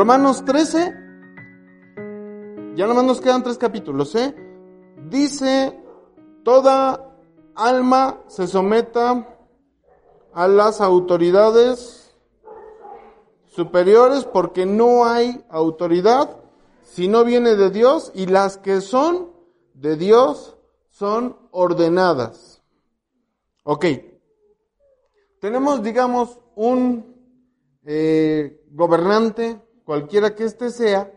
[0.00, 0.94] Romanos 13,
[2.74, 4.34] ya nomás nos quedan tres capítulos, ¿eh?
[5.10, 5.78] Dice,
[6.42, 7.18] toda
[7.54, 9.28] alma se someta
[10.32, 12.16] a las autoridades
[13.44, 16.34] superiores porque no hay autoridad
[16.82, 19.30] si no viene de Dios y las que son
[19.74, 20.56] de Dios
[20.88, 22.62] son ordenadas.
[23.64, 23.84] Ok.
[25.42, 27.04] Tenemos, digamos, un
[27.84, 31.12] eh, gobernante cualquiera que éste sea,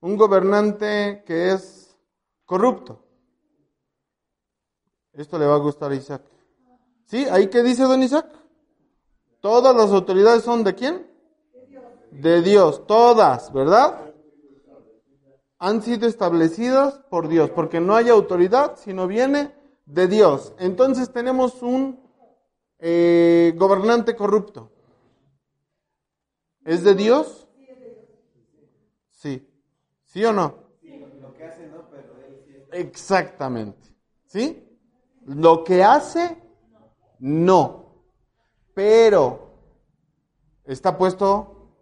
[0.00, 1.98] un gobernante que es
[2.44, 3.02] corrupto.
[5.12, 6.22] Esto le va a gustar a Isaac.
[7.06, 7.26] ¿Sí?
[7.28, 8.28] ¿Ahí qué dice don Isaac?
[9.40, 11.10] Todas las autoridades son de quién?
[12.12, 14.14] De Dios, todas, ¿verdad?
[15.58, 19.52] Han sido establecidas por Dios, porque no hay autoridad, sino viene
[19.84, 20.52] de Dios.
[20.60, 21.98] Entonces tenemos un
[22.78, 24.70] eh, gobernante corrupto.
[26.64, 27.45] ¿Es de Dios?
[29.16, 29.50] Sí.
[30.04, 30.54] ¿Sí o no?
[31.20, 32.14] Lo que hace no, pero
[32.72, 33.88] Exactamente.
[34.26, 34.62] ¿Sí?
[35.24, 36.36] Lo que hace,
[37.18, 38.04] no.
[38.74, 39.54] Pero
[40.64, 41.72] está puesto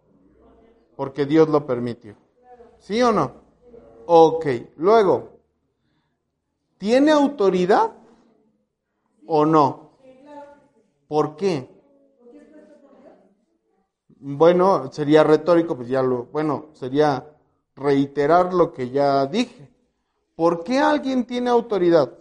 [0.95, 2.15] porque Dios lo permitió.
[2.79, 3.33] ¿Sí o no?
[4.05, 4.45] Ok.
[4.77, 5.41] Luego,
[6.77, 7.91] ¿tiene autoridad
[9.27, 9.99] o no?
[11.09, 11.74] ¿Por qué?
[14.27, 17.27] Bueno, sería retórico, pues ya lo, bueno, sería
[17.75, 19.71] reiterar lo que ya dije.
[20.35, 22.11] ¿Por qué alguien tiene autoridad?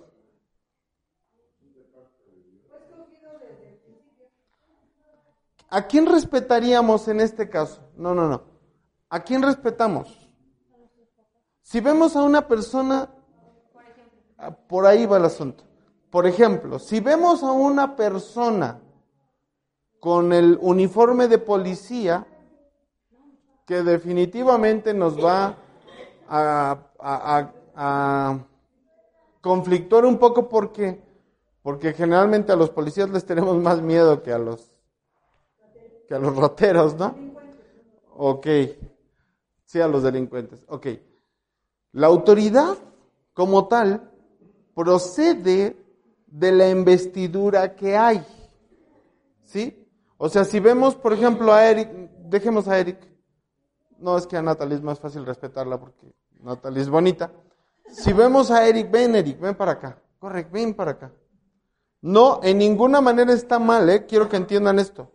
[5.71, 7.81] ¿A quién respetaríamos en este caso?
[7.97, 8.43] No, no, no.
[9.09, 10.29] ¿A quién respetamos?
[11.63, 13.09] Si vemos a una persona,
[14.69, 15.65] por ahí va el asunto.
[16.11, 18.79] Por ejemplo, si vemos a una persona
[20.05, 22.27] con el uniforme de policía,
[23.65, 25.57] que definitivamente nos va
[26.29, 26.77] a,
[29.41, 31.01] conflictuar un poco porque,
[31.63, 34.71] porque generalmente a los policías les tenemos más miedo que a los,
[36.07, 37.15] que a los rateros, ¿no?
[38.15, 38.47] Ok.
[39.65, 40.67] Sí, a los delincuentes.
[40.69, 40.87] Ok.
[41.93, 42.77] La autoridad
[43.33, 44.11] como tal
[44.75, 45.83] procede
[46.27, 48.23] de la investidura que hay.
[49.45, 49.81] ¿Sí?
[50.17, 51.91] O sea, si vemos, por ejemplo, a Eric,
[52.29, 52.99] dejemos a Eric,
[53.99, 57.33] no es que a Natalie es más fácil respetarla porque Natalie es bonita.
[57.89, 59.99] Si vemos a Eric, ven Eric, ven para acá.
[60.19, 61.13] Corre, ven para acá.
[62.01, 64.05] No, en ninguna manera está mal, ¿eh?
[64.07, 65.11] Quiero que entiendan esto.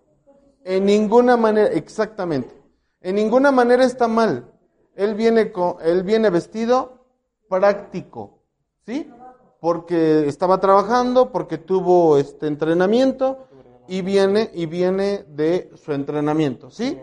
[0.63, 2.55] En ninguna manera, exactamente.
[3.01, 4.51] En ninguna manera está mal.
[4.95, 7.05] Él viene, con, él viene vestido
[7.47, 8.43] práctico,
[8.85, 9.11] ¿sí?
[9.59, 13.48] Porque estaba trabajando, porque tuvo este entrenamiento
[13.89, 16.97] y viene y viene de su entrenamiento, ¿sí?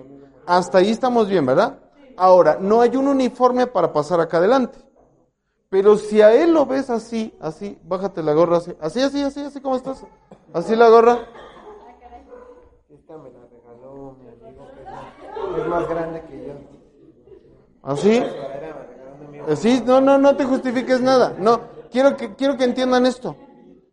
[0.47, 1.81] Hasta ahí estamos bien, ¿verdad?
[2.17, 4.79] Ahora, no hay un uniforme para pasar acá adelante.
[5.69, 9.41] Pero si a él lo ves así, así, bájate la gorra así, así, así, así,
[9.41, 10.07] así, ¿cómo estás?
[10.53, 11.19] Así la gorra.
[12.89, 14.69] Esta me la regaló mi amigo,
[15.59, 16.53] es más grande que yo.
[17.83, 18.23] ¿Así?
[19.57, 21.35] Sí, no, no, no te justifiques nada.
[21.39, 21.61] No,
[21.91, 23.37] quiero que, quiero que entiendan esto.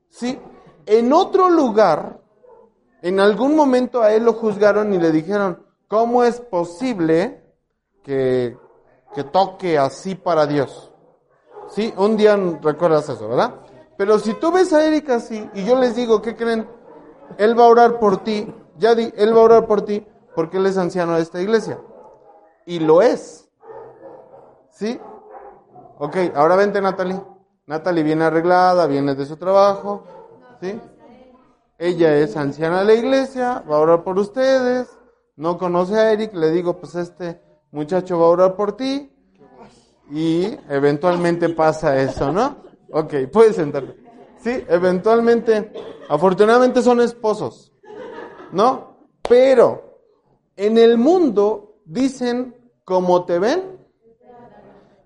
[0.10, 0.40] Sí,
[0.86, 2.23] en otro lugar,
[3.04, 5.60] en algún momento a él lo juzgaron y le dijeron,
[5.94, 7.44] ¿Cómo es posible
[8.04, 8.58] que,
[9.32, 10.92] toque así para Dios?
[11.70, 13.54] Sí, un día recuerdas eso, ¿verdad?
[13.96, 16.68] Pero si tú ves a Erika así y yo les digo, ¿qué creen?
[17.38, 20.04] Él va a orar por ti, ya di, él va a orar por ti
[20.36, 21.80] porque él es anciano de esta iglesia.
[22.66, 23.48] Y lo es.
[24.72, 25.00] ¿Sí?
[26.00, 27.22] Ok, ahora vente Natalie.
[27.68, 30.06] Natalie viene arreglada, viene de su trabajo.
[30.60, 30.82] ¿Sí?
[31.78, 34.88] Ella es anciana de la iglesia, va a orar por ustedes
[35.36, 37.42] no conoce a Eric, le digo, pues este
[37.72, 39.12] muchacho va a orar por ti
[40.12, 42.58] y eventualmente pasa eso, ¿no?
[42.92, 43.96] Ok, puedes sentarte.
[44.38, 45.72] Sí, eventualmente,
[46.10, 47.72] afortunadamente son esposos,
[48.52, 48.98] ¿no?
[49.28, 49.92] Pero
[50.56, 52.56] En el mundo dicen
[52.86, 53.80] como te ven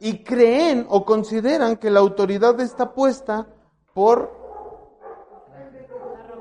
[0.02, 3.48] y creen o consideran que la autoridad está puesta
[3.94, 4.37] por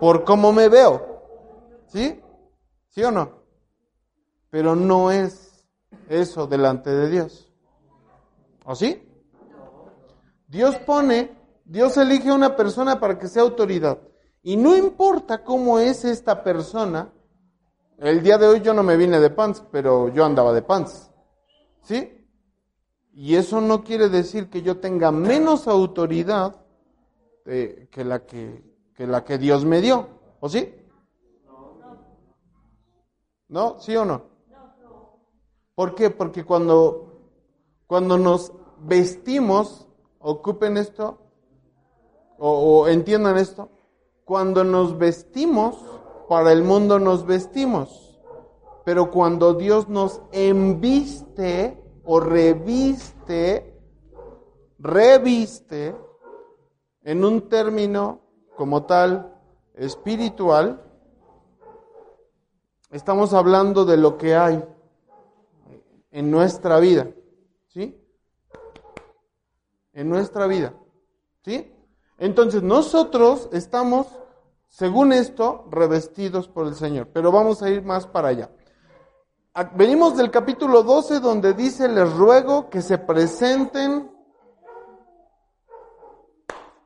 [0.01, 1.23] por cómo me veo.
[1.87, 2.21] ¿Sí?
[2.89, 3.43] ¿Sí o no?
[4.51, 5.67] Pero no es
[6.09, 7.53] eso delante de Dios.
[8.65, 9.03] ¿O sí?
[10.49, 13.99] Dios pone, Dios elige a una persona para que sea autoridad.
[14.43, 17.13] Y no importa cómo es esta persona,
[17.99, 21.11] el día de hoy yo no me vine de pants, pero yo andaba de pants.
[21.83, 22.13] ¿Sí?
[23.13, 26.55] Y eso no quiere decir que yo tenga menos autoridad
[27.47, 28.63] eh, que, la que,
[28.97, 30.09] que la que Dios me dio.
[30.41, 30.75] ¿O sí?
[33.49, 33.79] ¿No?
[33.79, 34.25] ¿Sí o no?
[35.75, 36.11] ¿Por qué?
[36.11, 37.21] Porque cuando,
[37.87, 39.87] cuando nos vestimos,
[40.19, 41.19] ocupen esto,
[42.39, 43.71] o, o entiendan esto,
[44.25, 45.77] cuando nos vestimos,
[46.29, 48.19] para el mundo nos vestimos.
[48.85, 53.79] Pero cuando Dios nos embiste o reviste,
[54.79, 55.95] reviste,
[57.03, 58.26] en un término
[58.57, 59.35] como tal
[59.75, 60.83] espiritual,
[62.91, 64.65] estamos hablando de lo que hay
[66.11, 67.09] en nuestra vida,
[67.69, 68.03] ¿sí?
[69.93, 70.75] En nuestra vida,
[71.45, 71.73] ¿sí?
[72.19, 74.07] Entonces nosotros estamos,
[74.69, 78.51] según esto, revestidos por el Señor, pero vamos a ir más para allá.
[79.75, 84.11] Venimos del capítulo 12 donde dice, les ruego que se presenten,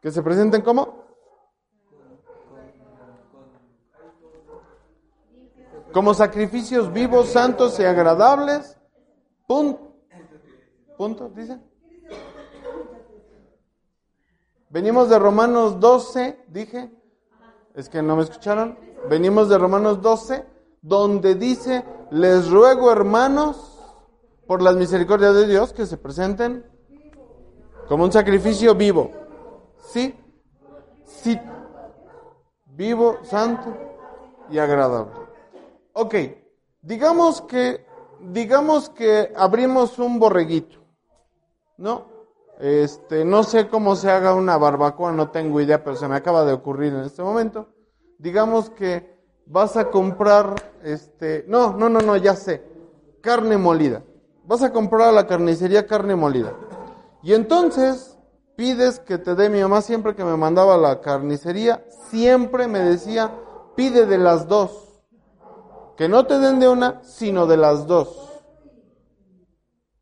[0.01, 1.00] que se presenten como
[5.93, 8.77] como sacrificios vivos, santos y agradables.
[9.47, 9.95] Punto.
[10.97, 11.59] Punto, dice.
[14.69, 16.93] Venimos de Romanos 12, dije.
[17.75, 18.79] Es que no me escucharon.
[19.09, 20.45] Venimos de Romanos 12,
[20.83, 23.79] donde dice, les ruego hermanos,
[24.47, 26.67] por las misericordias de Dios, que se presenten
[27.89, 29.11] como un sacrificio vivo.
[29.79, 30.15] Sí,
[31.05, 31.39] sí,
[32.67, 33.75] vivo, santo
[34.51, 35.20] y agradable.
[36.03, 36.15] Ok,
[36.81, 37.85] digamos que,
[38.23, 40.79] digamos que abrimos un borreguito,
[41.77, 42.07] ¿no?
[42.59, 46.47] Este, no sé cómo se haga una barbacoa, no tengo idea, pero se me acaba
[46.47, 47.69] de ocurrir en este momento.
[48.17, 49.15] Digamos que
[49.45, 52.63] vas a comprar, este, no, no, no, no, ya sé,
[53.21, 54.03] carne molida.
[54.45, 56.55] Vas a comprar a la carnicería carne molida.
[57.23, 58.17] Y entonces
[58.57, 62.79] pides que te dé mi mamá siempre que me mandaba a la carnicería, siempre me
[62.79, 63.35] decía,
[63.77, 64.90] pide de las dos.
[66.01, 68.09] Que no te den de una, sino de las dos.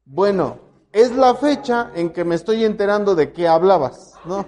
[0.05, 0.59] Bueno,
[0.93, 4.47] es la fecha en que me estoy enterando de qué hablabas, ¿no?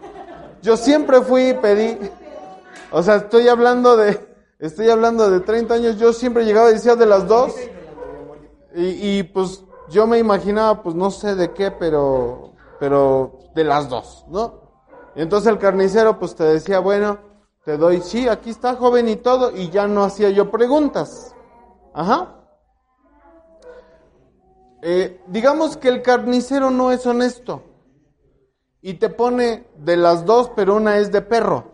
[0.63, 1.99] Yo siempre fui y pedí,
[2.93, 4.17] o sea, estoy hablando de,
[4.61, 7.53] estoy hablando de 30 años, yo siempre llegaba y decía de las dos,
[8.73, 14.25] y, pues yo me imaginaba, pues no sé de qué, pero, pero de las dos,
[14.29, 14.87] ¿no?
[15.17, 17.19] Y entonces el carnicero pues te decía, bueno,
[17.65, 21.35] te doy, sí, aquí está joven y todo, y ya no hacía yo preguntas.
[21.93, 22.37] Ajá.
[24.83, 27.63] Eh, digamos que el carnicero no es honesto
[28.81, 31.71] y te pone de las dos, pero una es de perro.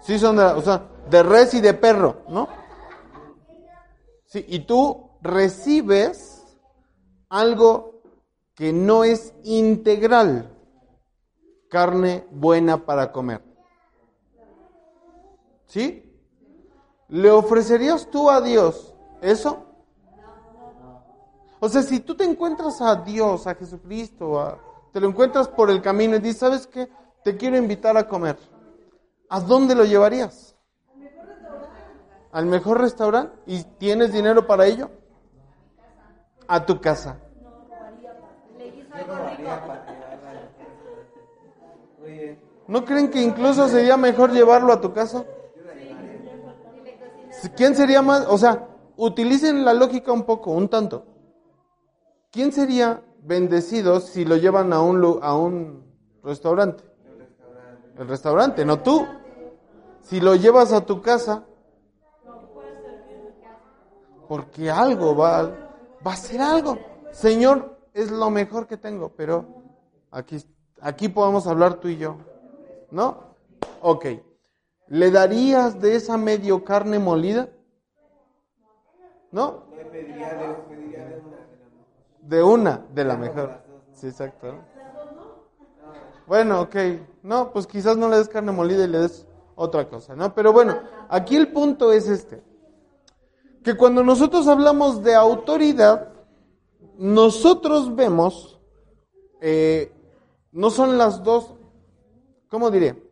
[0.00, 2.48] Sí, son de, o sea, de res y de perro, ¿no?
[4.24, 6.46] Sí, y tú recibes
[7.28, 8.00] algo
[8.54, 10.50] que no es integral,
[11.68, 13.42] carne buena para comer.
[15.66, 16.07] ¿Sí?
[17.08, 19.64] ¿Le ofrecerías tú a Dios eso?
[21.60, 24.58] O sea, si tú te encuentras a Dios, a Jesucristo,
[24.92, 26.88] te lo encuentras por el camino y dices, ¿sabes qué?
[27.24, 28.38] Te quiero invitar a comer.
[29.28, 30.54] ¿A dónde lo llevarías?
[32.30, 33.36] ¿Al mejor restaurante?
[33.46, 34.90] ¿Y tienes dinero para ello?
[36.46, 37.18] A tu casa.
[42.66, 45.24] ¿No creen que incluso sería mejor llevarlo a tu casa?
[47.56, 48.26] ¿Quién sería más?
[48.28, 51.04] O sea, utilicen la lógica un poco, un tanto.
[52.30, 55.84] ¿Quién sería bendecido si lo llevan a un, a un
[56.22, 56.84] restaurante?
[57.96, 59.06] El restaurante, no tú.
[60.02, 61.44] Si lo llevas a tu casa,
[64.28, 65.42] porque algo va,
[66.06, 66.78] va a ser algo.
[67.10, 69.46] Señor, es lo mejor que tengo, pero
[70.10, 70.44] aquí,
[70.80, 72.16] aquí podemos hablar tú y yo.
[72.90, 73.34] ¿No?
[73.80, 74.06] Ok.
[74.88, 77.50] ¿Le darías de esa medio carne molida?
[79.30, 79.64] ¿No?
[82.22, 83.60] De una, de la mejor.
[83.92, 84.54] Sí, exacto.
[86.26, 86.76] Bueno, ok.
[87.22, 90.34] No, pues quizás no le des carne molida y le des otra cosa, ¿no?
[90.34, 90.78] Pero bueno,
[91.08, 92.42] aquí el punto es este.
[93.64, 96.12] que cuando nosotros hablamos de autoridad,
[96.96, 98.60] nosotros vemos,
[99.40, 99.92] eh,
[100.52, 101.54] no son las dos,
[102.48, 103.02] ¿cómo diré?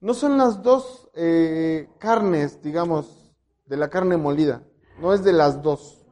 [0.00, 3.34] No son las dos eh, carnes, digamos,
[3.66, 4.62] de la carne molida,
[4.98, 6.06] no es de las dos.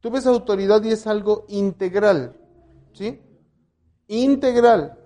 [0.00, 2.36] Tú ves autoridad y es algo integral,
[2.92, 3.22] ¿sí?
[4.08, 4.98] Integral.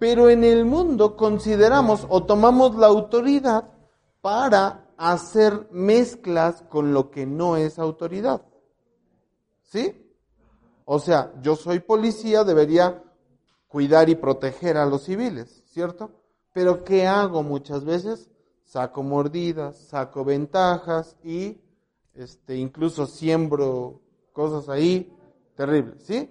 [0.00, 3.70] Pero en el mundo consideramos o tomamos la autoridad
[4.20, 8.44] para hacer mezclas con lo que no es autoridad.
[9.62, 10.16] ¿Sí?
[10.84, 13.04] O sea, yo soy policía, debería
[13.68, 16.10] cuidar y proteger a los civiles, ¿cierto?
[16.52, 18.30] Pero ¿qué hago muchas veces?
[18.64, 21.60] Saco mordidas, saco ventajas y
[22.14, 24.00] este, incluso siembro
[24.32, 25.12] cosas ahí
[25.54, 26.30] terribles, ¿sí?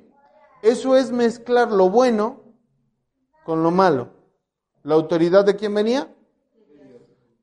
[0.61, 2.41] Eso es mezclar lo bueno
[3.43, 4.09] con lo malo.
[4.83, 6.13] ¿La autoridad de quién venía?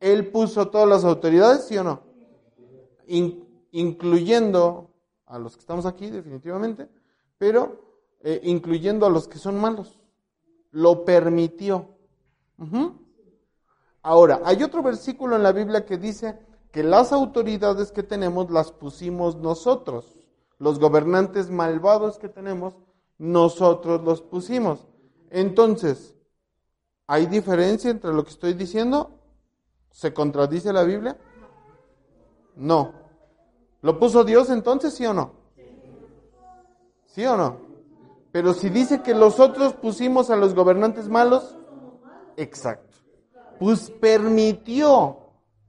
[0.01, 2.11] Él puso todas las autoridades, ¿sí o no?
[3.73, 4.91] incluyendo
[5.27, 6.89] a los que estamos aquí, definitivamente,
[7.39, 7.81] pero
[8.21, 9.99] eh, incluyendo a los que son malos.
[10.71, 11.89] Lo permitió.
[14.03, 16.39] Ahora, hay otro versículo en la Biblia que dice
[16.73, 20.17] que las autoridades que tenemos las pusimos nosotros.
[20.59, 22.77] Los gobernantes malvados que tenemos,
[23.19, 24.87] nosotros los pusimos.
[25.31, 26.15] Entonces,
[27.07, 29.19] ¿hay diferencia entre lo que estoy diciendo?
[29.91, 31.19] ¿Se contradice la Biblia?
[32.57, 32.93] No.
[33.83, 35.33] ¿Lo puso Dios entonces, sí o no?
[37.07, 37.57] ¿Sí o no?
[38.33, 41.57] Pero si dice que los otros pusimos a los gobernantes malos,
[42.37, 42.90] exacto.
[43.61, 45.19] Pues permitió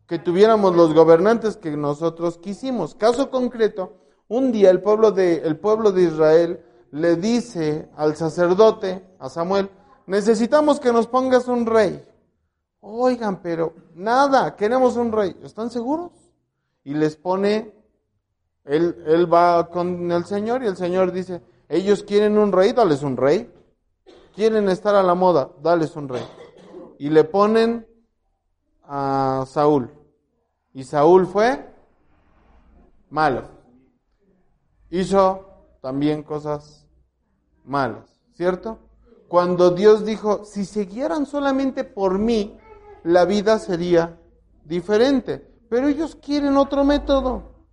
[0.08, 2.96] que tuviéramos los gobernantes que nosotros quisimos.
[2.96, 3.98] Caso concreto,
[4.30, 9.70] un día el pueblo de, el pueblo de Israel le dice al sacerdote, a Samuel,
[10.08, 12.02] necesitamos que nos pongas un rey.
[12.80, 15.36] Oigan, pero nada, queremos un rey.
[15.44, 16.12] ¿Están seguros?
[16.86, 17.74] Y les pone,
[18.64, 23.04] él, él va con el Señor y el Señor dice, ellos quieren un rey, dales
[23.04, 23.52] un rey.
[24.34, 26.24] Quieren estar a la moda, dales un rey.
[27.02, 27.88] Y le ponen
[28.84, 29.90] a Saúl.
[30.72, 31.68] Y Saúl fue
[33.10, 33.48] malo.
[34.92, 35.48] Hizo
[35.82, 36.88] también cosas
[37.64, 38.78] malas, ¿cierto?
[39.28, 42.56] Cuando Dios dijo, si siguieran solamente por mí,
[43.04, 44.20] la vida sería
[44.64, 45.40] diferente.
[45.72, 47.66] Pero ellos quieren otro método.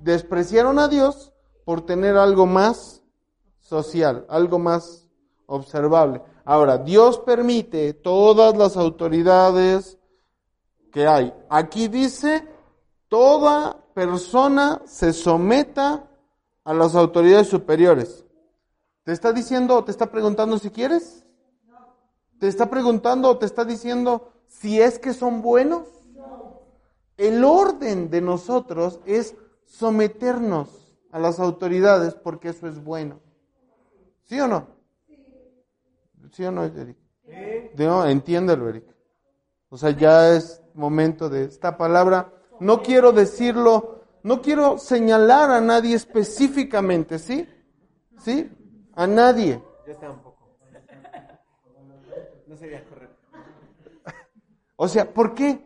[0.00, 1.32] Despreciaron a Dios
[1.64, 3.04] por tener algo más
[3.60, 5.08] social, algo más
[5.46, 6.20] observable.
[6.46, 9.98] Ahora, Dios permite todas las autoridades
[10.92, 11.34] que hay.
[11.50, 12.46] Aquí dice,
[13.08, 16.08] toda persona se someta
[16.62, 18.24] a las autoridades superiores.
[19.02, 21.26] ¿Te está diciendo o te está preguntando si quieres?
[22.38, 25.88] ¿Te está preguntando o te está diciendo si es que son buenos?
[27.16, 29.34] El orden de nosotros es
[29.64, 30.68] someternos
[31.10, 33.18] a las autoridades porque eso es bueno.
[34.26, 34.75] ¿Sí o no?
[36.32, 36.96] ¿Sí o no, Eric?
[37.76, 38.84] No, entiéndelo, Eric.
[39.68, 42.32] O sea, ya es momento de esta palabra.
[42.60, 47.48] No quiero decirlo, no quiero señalar a nadie específicamente, ¿sí?
[48.18, 48.50] ¿Sí?
[48.94, 49.62] A nadie.
[49.86, 50.56] Yo tampoco.
[52.46, 53.16] No sería correcto.
[54.76, 55.64] O sea, ¿por qué?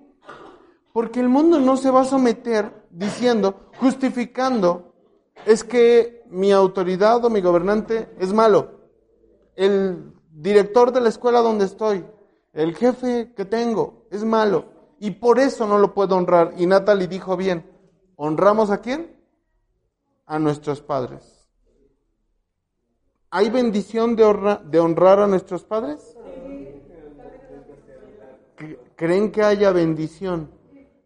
[0.93, 4.95] Porque el mundo no se va a someter diciendo, justificando
[5.47, 8.81] es que mi autoridad o mi gobernante es malo.
[9.57, 12.05] El director de la escuela donde estoy,
[12.53, 14.65] el jefe que tengo, es malo.
[14.99, 16.55] Y por eso no lo puedo honrar.
[16.57, 17.65] Y Natalie dijo bien,
[18.17, 19.17] ¿honramos a quién?
[20.27, 21.49] A nuestros padres.
[23.31, 26.17] ¿Hay bendición de, de honrar a nuestros padres?
[28.97, 30.51] ¿Creen que haya bendición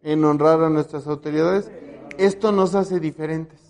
[0.01, 1.71] en honrar a nuestras autoridades?
[2.17, 3.65] Esto nos hace diferentes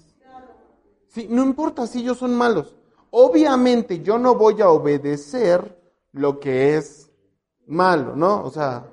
[1.29, 2.75] no importa si ellos son malos.
[3.17, 5.81] Obviamente yo no voy a obedecer
[6.11, 7.09] lo que es
[7.65, 8.43] malo, ¿no?
[8.43, 8.91] O sea,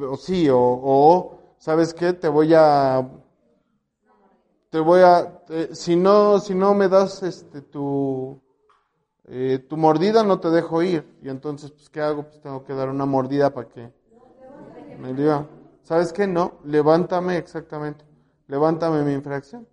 [0.00, 2.14] o sí, o, ¿sabes qué?
[2.14, 3.08] Te voy a,
[4.70, 5.40] te voy a,
[5.70, 8.42] si no, si no me das este tu,
[9.28, 11.16] eh, tu mordida no te dejo ir.
[11.22, 12.24] Y entonces, pues, ¿qué hago?
[12.24, 13.92] Pues tengo que dar una mordida para que
[14.98, 15.46] me diga,
[15.84, 16.26] ¿sabes qué?
[16.26, 18.04] No, levántame exactamente,
[18.48, 19.64] levántame mi infracción.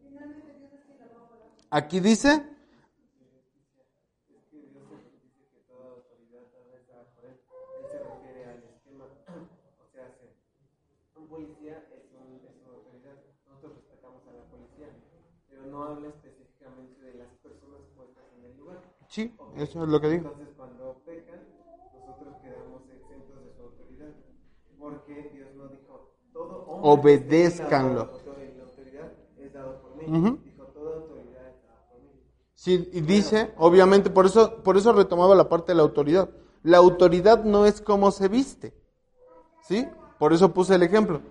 [1.71, 2.45] Aquí dice,
[11.15, 13.15] un policía es, un, es una autoridad.
[13.47, 14.89] Nosotros respetamos a la policía,
[15.49, 18.81] pero no habla específicamente de las personas puestas en el lugar.
[19.07, 20.23] Sí, eso es lo que digo.
[20.23, 21.41] Entonces, cuando pecan,
[21.93, 24.15] nosotros quedamos exentos de su autoridad,
[24.77, 26.67] porque Dios no dijo todo.
[26.81, 28.09] Obedezcanlo.
[30.07, 30.39] Ujú.
[30.43, 32.09] dijo, toda autoridad está por mí.
[32.55, 36.29] Sí, y dice, obviamente, por eso, por eso retomaba la parte de la autoridad.
[36.63, 38.73] La autoridad no es cómo se viste.
[39.61, 39.87] ¿Sí?
[40.17, 41.21] Por eso puse el ejemplo.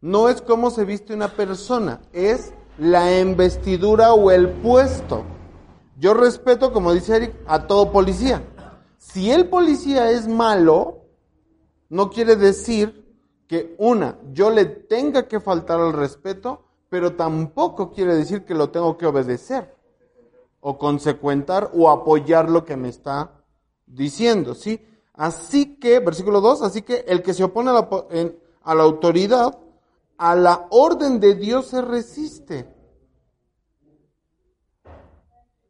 [0.00, 5.24] No es cómo se viste una persona, es la embestidura o el puesto.
[5.98, 8.42] Yo respeto, como dice Eric, a todo policía.
[8.98, 11.02] Si el policía es malo,
[11.88, 13.02] no quiere decir
[13.46, 18.70] que una, yo le tenga que faltar al respeto, pero tampoco quiere decir que lo
[18.70, 19.76] tengo que obedecer
[20.60, 23.44] o consecuentar o apoyar lo que me está
[23.86, 24.80] diciendo, ¿sí?
[25.12, 27.88] Así que, versículo 2, así que el que se opone a la,
[28.62, 29.58] a la autoridad,
[30.22, 32.72] a la orden de Dios se resiste.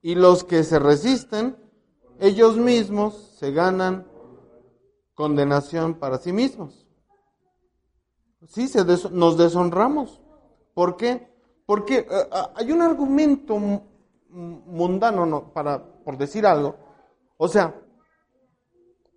[0.03, 1.57] Y los que se resisten,
[2.21, 4.07] ellos mismos se ganan
[5.15, 6.87] condenación para sí mismos.
[8.47, 10.21] Sí, se nos deshonramos.
[10.75, 11.33] ¿Por qué?
[11.65, 13.81] Porque eh, hay un argumento mu-
[14.29, 16.77] mundano, no, para, por decir algo.
[17.39, 17.75] O sea,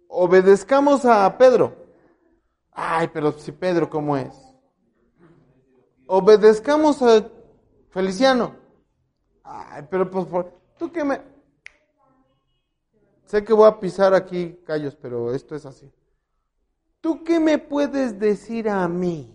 [0.08, 1.76] obedezcamos a Pedro.
[2.72, 4.45] Ay, pero si Pedro, ¿cómo es?
[6.08, 7.28] Obedezcamos a
[7.90, 8.56] Feliciano.
[9.44, 10.28] Ay, pero pues,
[10.78, 11.22] tú que me...
[13.26, 15.92] Sé que voy a pisar aquí callos, pero esto es así.
[17.02, 19.32] ¿Tú qué me puedes decir a mí?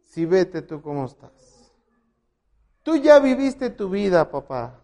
[0.00, 1.72] Si vete tú cómo estás.
[2.82, 4.80] Tú ya viviste tu vida, papá.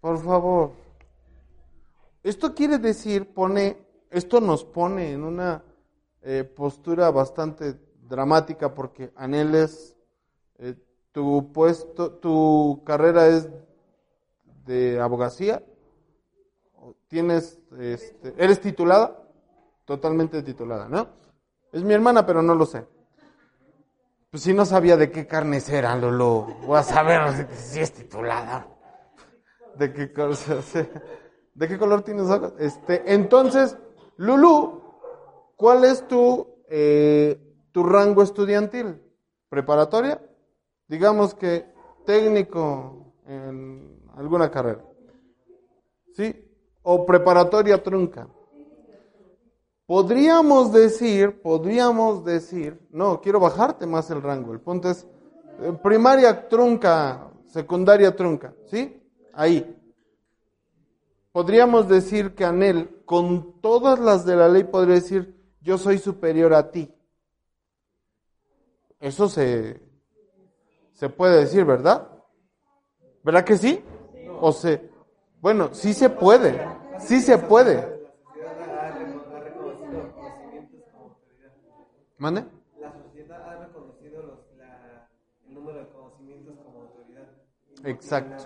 [0.00, 0.72] Por favor.
[2.22, 3.76] Esto quiere decir, pone,
[4.10, 5.62] esto nos pone en una
[6.22, 7.74] eh, postura bastante
[8.12, 9.96] dramática porque anheles
[10.58, 10.74] eh,
[11.12, 13.48] tu puesto, tu carrera es
[14.66, 15.64] de abogacía,
[17.08, 19.18] tienes, este, eres titulada,
[19.86, 21.08] totalmente titulada, ¿no?
[21.72, 22.84] Es mi hermana, pero no lo sé.
[24.30, 28.68] Pues si no sabía de qué carnes era, Lolo, voy a saber si es titulada.
[29.76, 30.12] ¿De qué
[31.54, 32.52] ¿De qué color tienes ojos?
[32.58, 33.76] Este, entonces,
[34.16, 34.82] Lulu,
[35.56, 39.00] ¿cuál es tu, eh, tu rango estudiantil?
[39.48, 40.20] ¿Preparatoria?
[40.88, 41.66] Digamos que
[42.04, 44.84] técnico en alguna carrera.
[46.14, 46.34] ¿Sí?
[46.82, 48.28] O preparatoria trunca.
[49.86, 54.52] Podríamos decir, podríamos decir, no, quiero bajarte más el rango.
[54.52, 55.06] El punto es
[55.60, 59.02] eh, primaria trunca, secundaria trunca, ¿sí?
[59.32, 59.76] Ahí.
[61.32, 66.54] Podríamos decir que Anel, con todas las de la ley, podría decir, yo soy superior
[66.54, 66.90] a ti.
[69.02, 69.80] Eso se,
[70.92, 72.08] se puede decir, ¿verdad?
[73.24, 73.82] ¿Verdad que sí?
[74.40, 74.88] O se,
[75.40, 76.64] bueno, sí se puede,
[77.00, 78.00] sí se puede.
[82.16, 82.44] ¿Mande?
[82.80, 85.08] La sociedad ha reconocido los, la,
[85.48, 87.28] el número de conocimientos como autoridad.
[87.76, 88.44] Y no Exacto.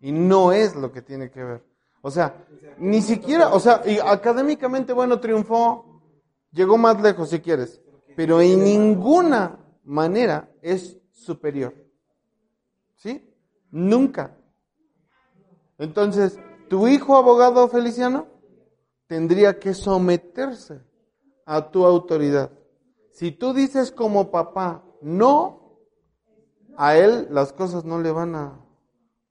[0.00, 1.62] Y no es lo que tiene que ver.
[2.00, 2.34] O sea,
[2.78, 6.00] ni siquiera, o sea, y académicamente, bueno, triunfó,
[6.50, 7.82] llegó más lejos si quieres,
[8.16, 11.74] pero en ninguna manera es superior.
[12.96, 13.28] ¿Sí?
[13.70, 14.36] Nunca.
[15.78, 18.26] Entonces, tu hijo abogado Feliciano
[19.06, 20.80] tendría que someterse
[21.44, 22.50] a tu autoridad.
[23.10, 25.80] Si tú dices como papá, no,
[26.76, 28.64] a él las cosas no le van a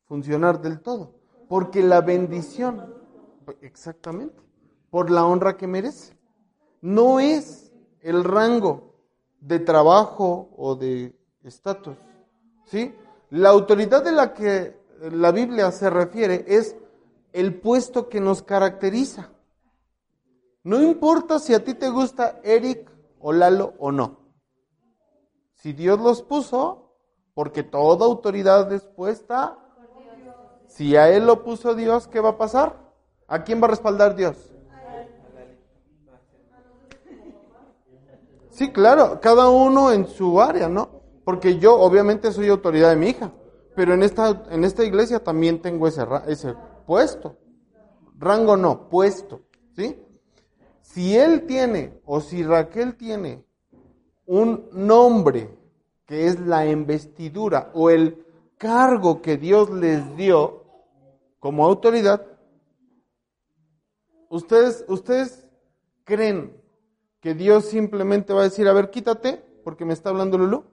[0.05, 1.15] funcionar del todo.
[1.47, 2.93] Porque la bendición,
[3.61, 4.41] exactamente,
[4.89, 6.17] por la honra que merece,
[6.81, 8.90] no es el rango
[9.41, 11.97] de trabajo o de estatus.
[12.65, 12.95] ¿Sí?
[13.31, 14.79] La autoridad de la que
[15.11, 16.77] la Biblia se refiere es
[17.33, 19.31] el puesto que nos caracteriza.
[20.63, 24.19] No importa si a ti te gusta Eric o Lalo o no.
[25.55, 26.93] Si Dios los puso,
[27.33, 29.57] porque toda autoridad es puesta,
[30.67, 32.75] si a Él lo puso Dios, ¿qué va a pasar?
[33.27, 34.50] ¿A quién va a respaldar Dios?
[38.61, 41.01] Sí, claro, cada uno en su área, ¿no?
[41.25, 43.33] Porque yo obviamente soy autoridad de mi hija,
[43.75, 46.53] pero en esta, en esta iglesia también tengo ese, ese
[46.85, 47.35] puesto.
[48.19, 49.41] Rango no, puesto,
[49.75, 49.99] ¿sí?
[50.83, 53.43] Si él tiene o si Raquel tiene
[54.27, 55.57] un nombre
[56.05, 58.23] que es la investidura o el
[58.59, 60.65] cargo que Dios les dio
[61.39, 62.27] como autoridad,
[64.29, 65.47] ustedes, ustedes
[66.03, 66.60] creen
[67.21, 70.65] que Dios simplemente va a decir, a ver, quítate, porque me está hablando Lulú.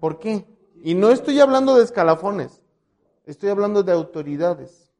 [0.00, 0.46] ¿Por qué?
[0.82, 2.62] Y no estoy hablando de escalafones,
[3.24, 4.92] estoy hablando de autoridades.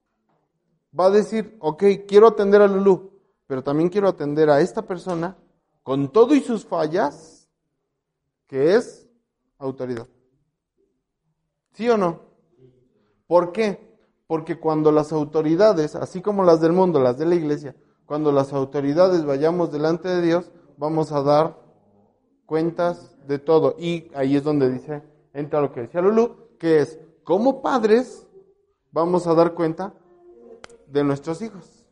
[0.98, 3.12] Va a decir, ok, quiero atender a Lulú,
[3.46, 5.36] pero también quiero atender a esta persona
[5.82, 7.48] con todo y sus fallas,
[8.46, 9.08] que es
[9.58, 10.08] autoridad.
[11.72, 12.20] ¿Sí o no?
[13.26, 13.96] ¿Por qué?
[14.26, 17.74] Porque cuando las autoridades, así como las del mundo, las de la iglesia,
[18.06, 21.56] cuando las autoridades vayamos delante de Dios, vamos a dar
[22.46, 23.76] cuentas de todo.
[23.78, 28.26] Y ahí es donde dice, entra lo que decía Lulu, que es, como padres,
[28.90, 29.94] vamos a dar cuenta
[30.86, 31.86] de nuestros hijos.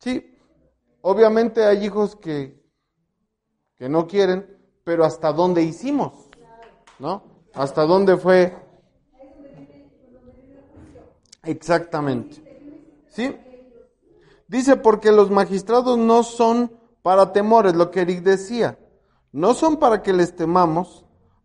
[0.00, 0.38] Sí,
[1.00, 2.62] obviamente hay hijos que,
[3.76, 6.28] que no quieren, pero ¿hasta dónde hicimos?
[6.98, 7.22] ¿No?
[7.54, 8.67] ¿Hasta dónde fue?
[11.42, 12.42] Exactamente.
[13.08, 13.34] ¿Sí?
[14.46, 16.72] Dice, porque los magistrados no son
[17.02, 18.78] para temores, lo que Eric decía.
[19.32, 21.04] No son para que les temamos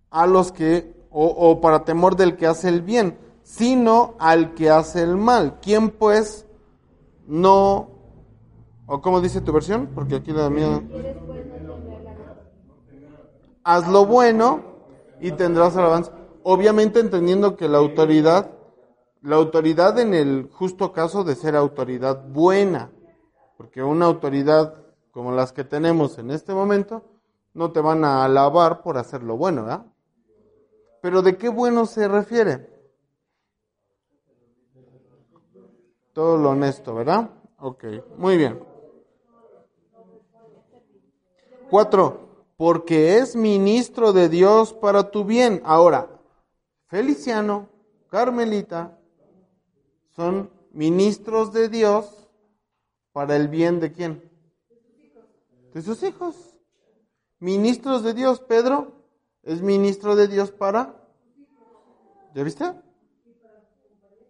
[0.10, 5.02] a los que, o, para temor del que hace el bien, sino al que hace
[5.02, 5.60] el mal.
[5.62, 6.46] ¿Quién pues
[7.28, 7.94] no
[8.86, 9.90] ¿O cómo dice tu versión?
[9.96, 10.82] Porque aquí la mía.
[13.64, 14.62] Haz lo bueno
[15.22, 16.12] y tendrás alabanza.
[16.44, 18.52] Obviamente entendiendo que la autoridad,
[19.24, 22.92] la autoridad en el justo caso de ser autoridad buena,
[23.58, 24.84] porque una autoridad
[25.14, 27.04] como las que tenemos en este momento,
[27.54, 29.86] no te van a alabar por hacer lo bueno, ¿verdad?
[31.02, 32.68] Pero ¿de qué bueno se refiere?
[36.14, 37.30] Todo lo honesto, ¿verdad?
[37.60, 37.86] Ok,
[38.18, 38.60] muy bien.
[41.70, 45.62] Cuatro, porque es ministro de Dios para tu bien.
[45.64, 46.10] Ahora,
[46.88, 47.70] Feliciano,
[48.10, 48.98] Carmelita,
[50.16, 52.30] son ministros de Dios
[53.12, 54.30] para el bien de quién?
[55.74, 56.56] De sus hijos.
[57.40, 59.04] Ministros de Dios, Pedro
[59.44, 60.96] es ministro de Dios para...
[62.34, 62.74] ¿Ya viste?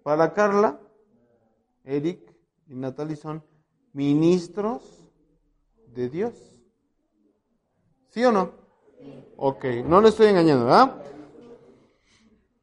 [0.03, 0.79] Para Carla,
[1.83, 2.35] Eric
[2.67, 3.43] y Natalie son
[3.93, 4.81] ministros
[5.87, 6.33] de Dios.
[8.09, 8.51] ¿Sí o no?
[9.37, 11.03] Ok, no le estoy engañando, ¿verdad?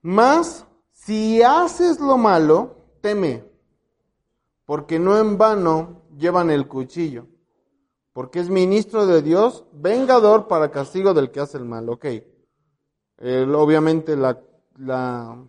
[0.03, 3.45] Más, si haces lo malo, teme,
[4.65, 7.27] porque no en vano llevan el cuchillo,
[8.13, 11.89] porque es ministro de Dios, vengador para castigo del que hace el mal.
[11.89, 12.07] Ok,
[13.19, 14.41] obviamente la,
[14.77, 15.45] la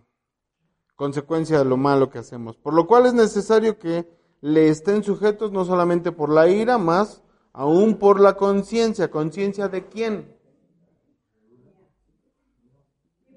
[0.96, 4.08] consecuencia de lo malo que hacemos, por lo cual es necesario que
[4.40, 9.10] le estén sujetos no solamente por la ira, más aún por la conciencia.
[9.10, 10.36] ¿Conciencia de quién?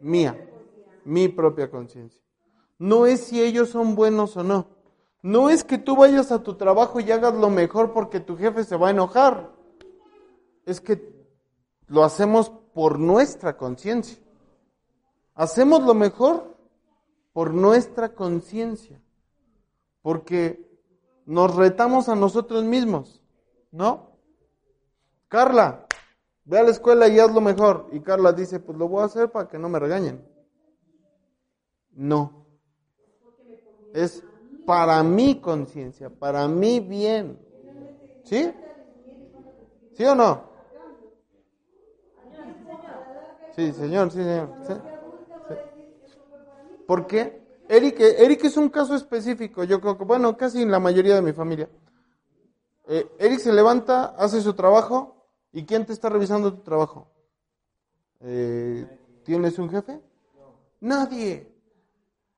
[0.02, 0.50] Mía,
[1.04, 2.25] mi propia conciencia.
[2.78, 4.68] No es si ellos son buenos o no.
[5.22, 8.64] No es que tú vayas a tu trabajo y hagas lo mejor porque tu jefe
[8.64, 9.52] se va a enojar.
[10.66, 11.16] Es que
[11.88, 14.20] lo hacemos por nuestra conciencia.
[15.34, 16.56] Hacemos lo mejor
[17.34, 19.02] por nuestra conciencia.
[20.02, 20.64] Porque
[21.26, 23.24] nos retamos a nosotros mismos.
[23.72, 24.12] ¿No?
[25.28, 25.88] Carla,
[26.46, 27.88] ve a la escuela y haz lo mejor.
[27.92, 30.24] Y Carla dice, pues lo voy a hacer para que no me regañen.
[31.92, 32.45] No.
[33.96, 34.22] Es
[34.66, 37.40] para mi conciencia, para mi bien.
[38.24, 38.52] ¿Sí?
[39.94, 40.44] ¿Sí o no?
[43.56, 44.50] Sí, señor, sí, señor.
[46.86, 47.42] ¿Por qué?
[47.70, 51.22] Eric, Eric es un caso específico, yo creo que, bueno, casi en la mayoría de
[51.22, 51.70] mi familia.
[52.88, 57.08] Eh, Eric se levanta, hace su trabajo, ¿y quién te está revisando tu trabajo?
[58.20, 58.86] Eh,
[59.24, 60.02] ¿Tienes un jefe?
[60.82, 61.48] Nadie,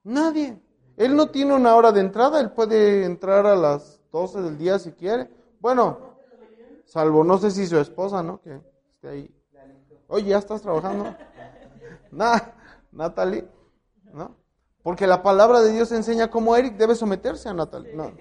[0.03, 0.66] nadie.
[0.97, 4.79] Él no tiene una hora de entrada, él puede entrar a las 12 del día
[4.79, 5.29] si quiere.
[5.59, 6.15] Bueno,
[6.85, 8.41] salvo no sé si su esposa, ¿no?
[8.41, 8.59] Que
[8.95, 9.35] esté ahí.
[10.07, 11.15] Oye, ¿ya estás trabajando?
[12.09, 12.39] Nah,
[12.93, 13.45] Natalie,
[14.13, 14.37] ¿no?
[14.81, 17.93] Porque la palabra de Dios enseña cómo Eric debe someterse a Natalie.
[17.93, 18.13] No,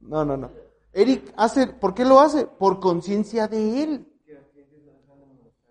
[0.00, 0.36] no, no.
[0.38, 0.50] no.
[0.94, 2.46] Eric hace, ¿por qué lo hace?
[2.46, 4.12] Por conciencia de él.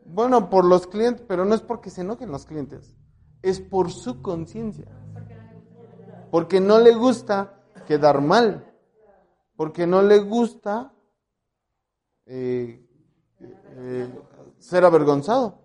[0.05, 2.95] Bueno, por los clientes, pero no es porque se enojen los clientes,
[3.41, 4.85] es por su conciencia.
[6.35, 8.69] Porque no le gusta quedar mal,
[9.55, 10.91] porque no le gusta
[12.25, 12.85] eh,
[13.39, 14.09] eh,
[14.59, 15.61] ser avergonzado.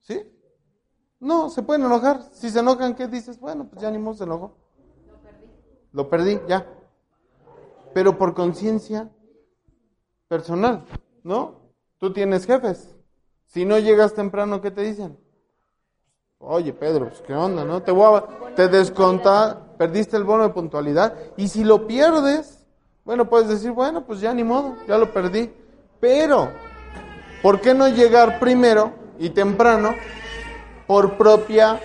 [0.00, 0.28] ¿Sí?
[1.20, 2.20] No, se pueden enojar.
[2.32, 3.38] Si se enojan, ¿qué dices?
[3.38, 4.56] Bueno, pues ya ni modo se enojó.
[5.92, 6.40] Lo perdí.
[6.48, 6.66] Ya
[7.94, 9.08] pero por conciencia
[10.26, 10.84] personal,
[11.22, 11.60] ¿no?
[11.98, 12.92] Tú tienes jefes.
[13.46, 15.16] Si no llegas temprano, ¿qué te dicen?
[16.44, 17.84] Oye, Pedro, pues, ¿qué onda, no?
[17.84, 21.16] Te voy a, te desconta, perdiste el bono de puntualidad.
[21.36, 22.64] Y si lo pierdes,
[23.04, 25.50] bueno, puedes decir, bueno, pues ya ni modo, ya lo perdí.
[25.98, 26.52] Pero,
[27.42, 29.96] ¿por qué no llegar primero y temprano
[30.86, 31.80] por propia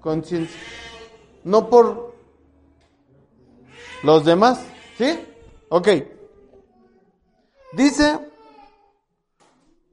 [0.00, 0.60] conciencia?
[1.44, 2.14] No por
[4.02, 4.60] los demás,
[4.98, 5.20] ¿sí?
[5.68, 5.88] Ok.
[7.74, 8.18] Dice,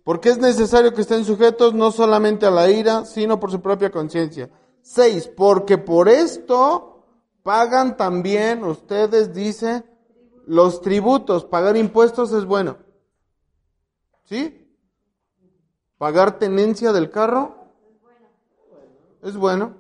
[0.03, 3.91] porque es necesario que estén sujetos no solamente a la ira, sino por su propia
[3.91, 4.49] conciencia.
[4.81, 6.96] Seis, porque por esto
[7.47, 9.85] pagan también ustedes, dice,
[10.47, 11.45] los tributos.
[11.45, 12.75] Pagar impuestos es bueno.
[14.25, 14.69] ¿Sí?
[15.97, 17.55] Pagar tenencia del carro
[19.21, 19.77] es bueno.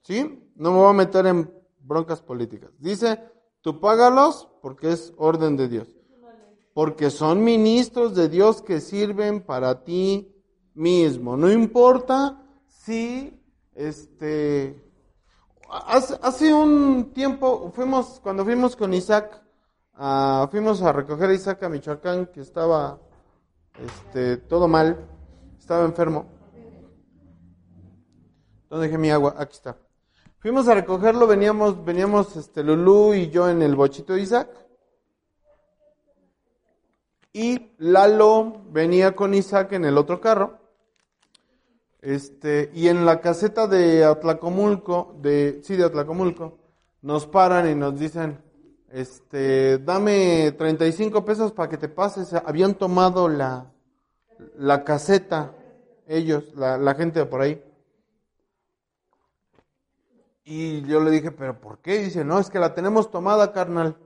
[0.00, 0.50] ¿Sí?
[0.54, 2.70] No me voy a meter en broncas políticas.
[2.78, 3.20] Dice,
[3.60, 5.88] tú págalos porque es orden de Dios.
[6.72, 10.34] Porque son ministros de Dios que sirven para ti
[10.72, 11.36] mismo.
[11.36, 13.38] No importa si,
[13.74, 14.85] este,
[15.70, 19.42] hace, hace un tiempo fuimos, cuando fuimos con Isaac,
[20.50, 22.98] fuimos a recoger a Isaac a Michoacán, que estaba,
[23.78, 25.08] este, todo mal,
[25.58, 26.26] estaba enfermo.
[28.68, 29.34] ¿Dónde dejé mi agua?
[29.38, 29.76] Aquí está.
[30.38, 34.48] Fuimos a recogerlo, veníamos, veníamos este, Lulú y yo en el bochito de Isaac.
[37.32, 40.65] Y Lalo venía con Isaac en el otro carro.
[42.06, 46.56] Este, y en la caseta de Atlacomulco, de, sí, de Atlacomulco,
[47.02, 48.40] nos paran y nos dicen,
[48.92, 52.32] este, dame 35 pesos para que te pases.
[52.32, 53.72] Habían tomado la,
[54.56, 55.52] la caseta,
[56.06, 57.60] ellos, la, la gente de por ahí.
[60.44, 61.98] Y yo le dije, ¿pero por qué?
[61.98, 63.96] dice, no, es que la tenemos tomada, carnal.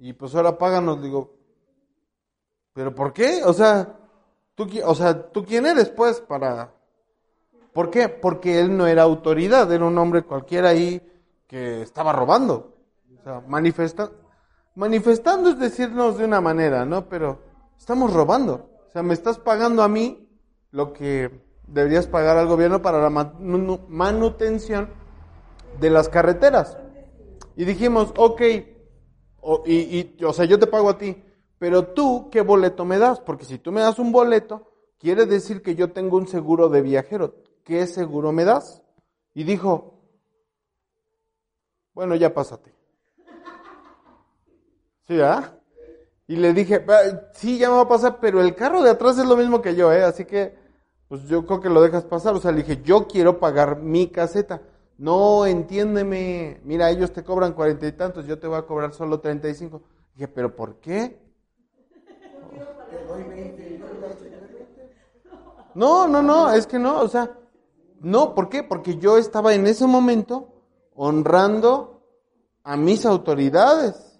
[0.00, 1.00] Y pues ahora páganos.
[1.00, 1.32] Digo,
[2.72, 3.44] ¿pero por qué?
[3.44, 4.00] O sea,
[4.56, 6.74] ¿tú, o sea, ¿tú quién eres, pues, para...?
[7.74, 8.08] ¿Por qué?
[8.08, 11.02] Porque él no era autoridad, era un hombre cualquiera ahí
[11.48, 12.76] que estaba robando.
[13.18, 14.12] O sea, manifesta,
[14.76, 17.08] manifestando es decirnos de una manera, ¿no?
[17.08, 17.40] Pero
[17.76, 18.70] estamos robando.
[18.88, 20.28] O sea, me estás pagando a mí
[20.70, 23.10] lo que deberías pagar al gobierno para la
[23.88, 24.88] manutención
[25.80, 26.78] de las carreteras.
[27.56, 28.42] Y dijimos, ok,
[29.40, 31.20] o, y, o sea, yo te pago a ti,
[31.58, 33.18] pero tú, ¿qué boleto me das?
[33.18, 36.82] Porque si tú me das un boleto, quiere decir que yo tengo un seguro de
[36.82, 37.34] viajero.
[37.64, 38.82] ¿Qué seguro me das?
[39.32, 39.98] Y dijo,
[41.94, 42.74] bueno, ya pásate.
[45.08, 45.58] ¿Sí, ah?
[46.26, 46.84] Y le dije,
[47.32, 49.74] sí, ya me va a pasar, pero el carro de atrás es lo mismo que
[49.74, 50.04] yo, ¿eh?
[50.04, 50.56] Así que,
[51.08, 52.34] pues yo creo que lo dejas pasar.
[52.34, 54.62] O sea, le dije, yo quiero pagar mi caseta.
[54.96, 59.20] No, entiéndeme, mira, ellos te cobran cuarenta y tantos, yo te voy a cobrar solo
[59.20, 59.82] treinta y cinco.
[60.14, 61.20] Dije, ¿pero por qué?
[65.74, 67.36] No, no, no, es que no, o sea,
[68.04, 68.62] no, ¿por qué?
[68.62, 70.48] Porque yo estaba en ese momento
[70.94, 72.02] honrando
[72.62, 74.18] a mis autoridades.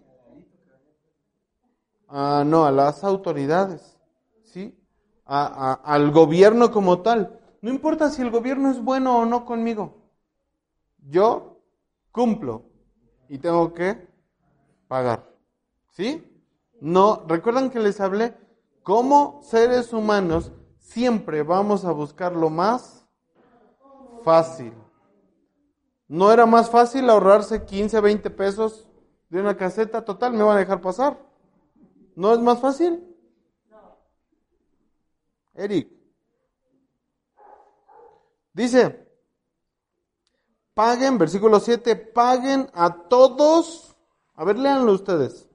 [2.09, 3.97] Ah, no, a las autoridades,
[4.44, 4.79] ¿sí?
[5.25, 7.40] al gobierno como tal.
[7.62, 10.05] No importa si el gobierno es bueno o no conmigo
[11.09, 11.61] yo
[12.12, 12.64] cumplo
[13.29, 14.09] y tengo que
[14.88, 15.29] pagar.
[15.90, 16.25] ¿Sí?
[16.81, 18.35] No, recuerdan que les hablé,
[18.83, 23.03] como seres humanos siempre vamos a buscar lo más
[24.24, 24.72] fácil.
[26.08, 28.88] ¿No era más fácil ahorrarse 15, 20 pesos
[29.28, 30.04] de una caseta?
[30.04, 31.18] Total, me van a dejar pasar.
[32.16, 33.04] ¿No es más fácil?
[35.54, 35.90] Eric.
[38.52, 39.08] Dice,
[40.74, 43.96] paguen, versículo 7, paguen a todos.
[44.34, 45.48] A ver, léanlo ustedes.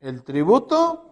[0.00, 1.09] El tributo.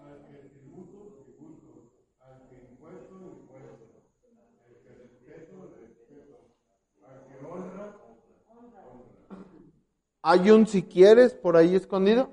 [10.30, 12.30] ¿Hay un si quieres por ahí escondido?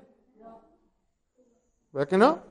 [1.92, 2.42] ¿Verdad que no?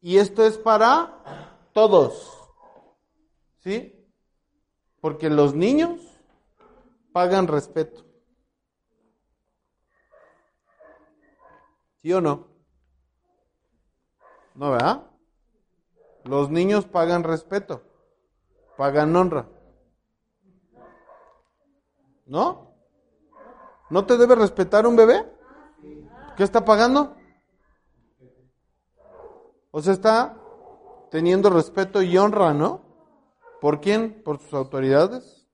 [0.00, 2.38] Y esto es para todos.
[3.58, 4.02] ¿Sí?
[5.02, 6.00] Porque los niños
[7.12, 8.02] pagan respeto.
[11.96, 12.48] ¿Sí o no?
[14.54, 15.06] ¿No, verdad?
[16.24, 17.82] Los niños pagan respeto,
[18.78, 19.46] pagan honra.
[22.24, 22.75] ¿No?
[23.88, 25.24] ¿No te debe respetar un bebé?
[26.36, 27.16] ¿Qué está pagando?
[29.70, 30.36] O sea, está
[31.10, 32.82] teniendo respeto y honra, ¿no?
[33.60, 34.22] ¿Por quién?
[34.22, 35.46] ¿Por sus autoridades?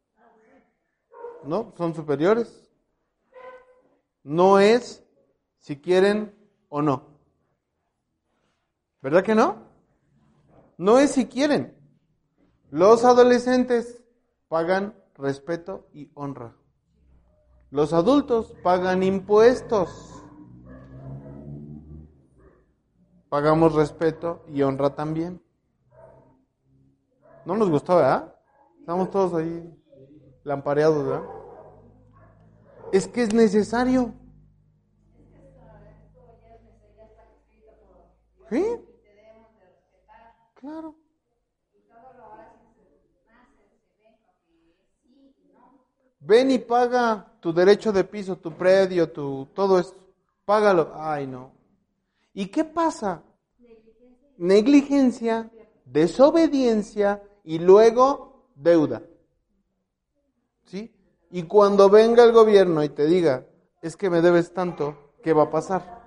[1.45, 1.73] ¿No?
[1.77, 2.71] ¿Son superiores?
[4.23, 5.05] No es
[5.59, 6.35] si quieren
[6.69, 7.13] o no.
[9.03, 9.67] ¿Verdad que no?
[10.79, 11.77] No es si quieren.
[12.71, 14.01] Los adolescentes
[14.49, 16.55] pagan respeto y honra.
[17.73, 20.23] Los adultos pagan impuestos.
[23.31, 25.43] Pagamos respeto y honra también.
[27.47, 28.37] No nos gustó, ¿verdad?
[28.79, 29.75] Estamos todos ahí
[30.45, 31.29] lampareados, ¿verdad?
[32.93, 34.13] Es que es necesario.
[38.51, 38.67] ¿Sí?
[40.57, 41.02] Claro.
[46.25, 49.99] Ven y paga tu derecho de piso, tu predio, tu todo esto.
[50.45, 50.93] Págalo.
[50.95, 51.53] Ay, no.
[52.33, 53.23] ¿Y qué pasa?
[54.39, 55.51] Negligencia,
[55.85, 59.03] desobediencia y luego deuda.
[60.65, 60.95] ¿Sí?
[61.31, 63.47] Y cuando venga el gobierno y te diga,
[63.81, 66.03] es que me debes tanto, ¿qué va a pasar?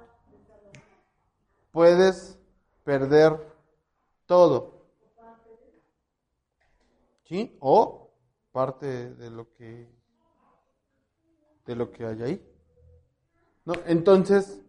[1.71, 2.39] Puedes
[2.83, 3.37] perder
[4.25, 4.85] todo.
[7.23, 7.57] ¿Sí?
[7.59, 8.11] O
[8.53, 9.89] parte de lo que
[11.65, 12.45] de lo que hay ahí.
[13.65, 13.73] ¿No?
[13.85, 14.59] Entonces,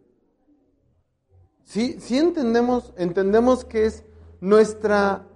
[1.63, 4.03] sí, sí entendemos, entendemos que es
[4.41, 5.27] nuestra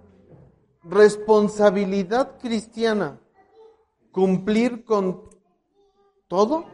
[0.84, 3.20] responsabilidad cristiana
[4.12, 5.30] cumplir con
[6.28, 6.66] todo,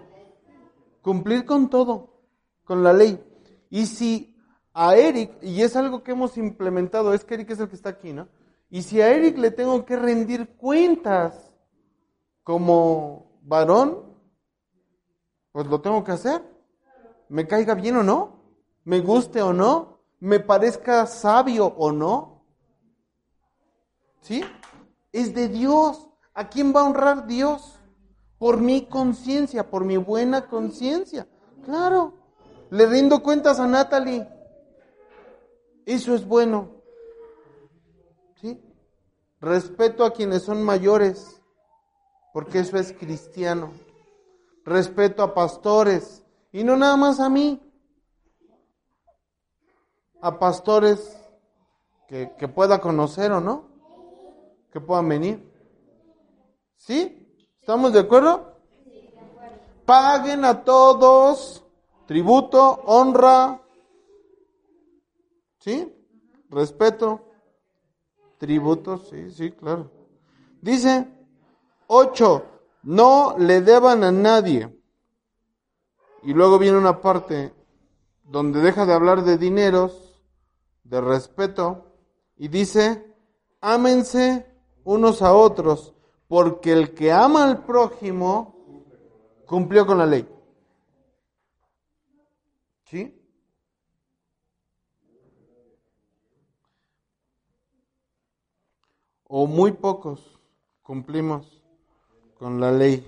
[1.01, 2.21] cumplir con todo,
[2.63, 3.21] con la ley.
[3.69, 4.35] Y si
[4.73, 7.89] a Eric, y es algo que hemos implementado, es que Eric es el que está
[7.89, 8.27] aquí, ¿no?
[8.69, 11.53] Y si a Eric le tengo que rendir cuentas
[12.43, 14.06] como varón,
[15.51, 16.43] pues lo tengo que hacer.
[17.29, 18.39] Me caiga bien o no,
[18.83, 22.43] me guste o no, me parezca sabio o no.
[24.21, 24.43] ¿Sí?
[25.11, 26.07] Es de Dios.
[26.33, 27.79] ¿A quién va a honrar Dios?
[28.37, 31.27] Por mi conciencia, por mi buena conciencia.
[31.65, 32.13] Claro.
[32.69, 34.27] Le rindo cuentas a Natalie.
[35.85, 36.69] Eso es bueno.
[38.41, 38.61] ¿Sí?
[39.39, 41.41] Respeto a quienes son mayores,
[42.33, 43.71] porque eso es cristiano.
[44.67, 47.57] Respeto a pastores, y no nada más a mí,
[50.19, 51.17] a pastores
[52.05, 53.63] que, que pueda conocer o no,
[54.73, 55.49] que puedan venir.
[56.75, 57.33] ¿Sí?
[57.61, 58.57] ¿Estamos de acuerdo?
[59.85, 61.63] Paguen a todos
[62.05, 63.61] tributo, honra,
[65.59, 65.95] ¿sí?
[66.49, 67.21] Respeto,
[68.37, 69.89] tributo, sí, sí, claro.
[70.61, 71.07] Dice,
[71.87, 72.56] ocho,
[72.87, 74.73] no le deban a nadie.
[76.23, 77.53] Y luego viene una parte
[78.23, 80.23] donde deja de hablar de dineros,
[80.85, 81.97] de respeto,
[82.37, 83.13] y dice,
[83.59, 84.49] ámense
[84.85, 85.93] unos a otros,
[86.29, 88.55] porque el que ama al prójimo
[89.45, 90.25] cumplió con la ley.
[92.85, 93.21] ¿Sí?
[99.25, 100.39] O muy pocos
[100.83, 101.56] cumplimos
[102.39, 103.05] con la ley.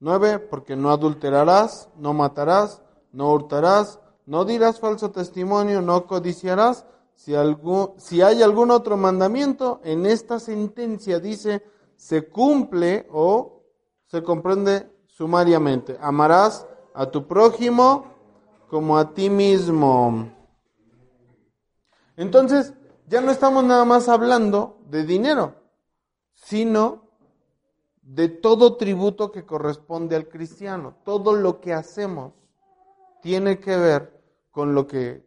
[0.00, 6.84] Nueve, porque no adulterarás, no matarás, no hurtarás, no dirás falso testimonio, no codiciarás.
[7.14, 11.62] Si, algún, si hay algún otro mandamiento, en esta sentencia dice,
[11.96, 13.62] se cumple o
[14.06, 15.96] se comprende sumariamente.
[16.00, 18.06] Amarás a tu prójimo
[18.68, 20.30] como a ti mismo.
[22.16, 22.74] Entonces,
[23.06, 25.54] ya no estamos nada más hablando de dinero,
[26.34, 27.03] sino
[28.04, 30.96] de todo tributo que corresponde al cristiano.
[31.04, 32.32] Todo lo que hacemos
[33.22, 35.24] tiene que ver con lo que,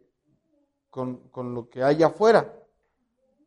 [0.89, 2.53] con, con lo que hay afuera.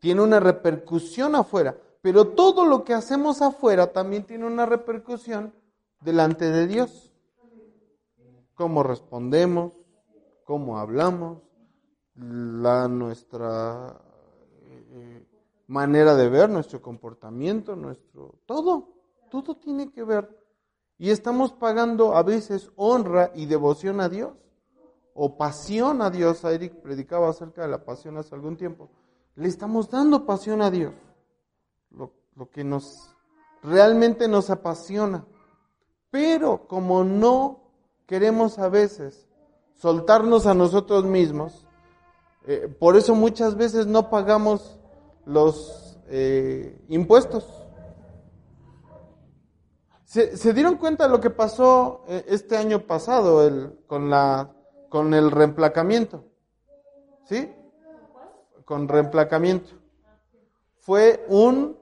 [0.00, 1.76] Tiene una repercusión afuera.
[2.02, 5.52] Pero todo lo que hacemos afuera también tiene una repercusión
[6.00, 7.12] delante de Dios.
[8.54, 9.72] Cómo respondemos,
[10.44, 11.38] cómo hablamos,
[12.14, 14.00] la, nuestra
[14.92, 15.26] eh,
[15.68, 18.88] manera de ver, nuestro comportamiento, nuestro todo,
[19.30, 20.28] todo tiene que ver.
[20.98, 24.34] Y estamos pagando a veces honra y devoción a Dios
[25.14, 26.44] o pasión a Dios.
[26.44, 28.90] Eric predicaba acerca de la pasión hace algún tiempo.
[29.36, 30.92] Le estamos dando pasión a Dios,
[31.90, 32.12] lo,
[32.50, 33.14] que nos
[33.62, 35.24] realmente nos apasiona.
[36.10, 37.62] Pero como no
[38.06, 39.28] queremos a veces
[39.74, 41.66] soltarnos a nosotros mismos,
[42.46, 44.78] eh, por eso muchas veces no pagamos
[45.24, 47.59] los eh, impuestos.
[50.10, 54.50] ¿Se, dieron cuenta de lo que pasó eh, este año pasado el, con, la,
[54.88, 56.24] con el reemplacamiento?
[57.26, 57.48] ¿Sí?
[58.64, 59.70] Con reemplacamiento.
[60.80, 61.78] Fue un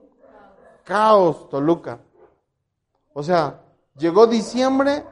[0.85, 2.01] caos, Toluca.
[3.15, 3.63] O sea,
[3.97, 5.07] llegó diciembre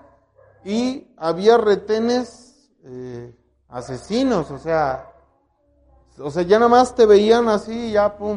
[0.62, 2.70] y había retenes
[3.68, 5.10] asesinos, o sea,
[6.18, 8.36] o sea, ya nada más te veían así, ya, pum,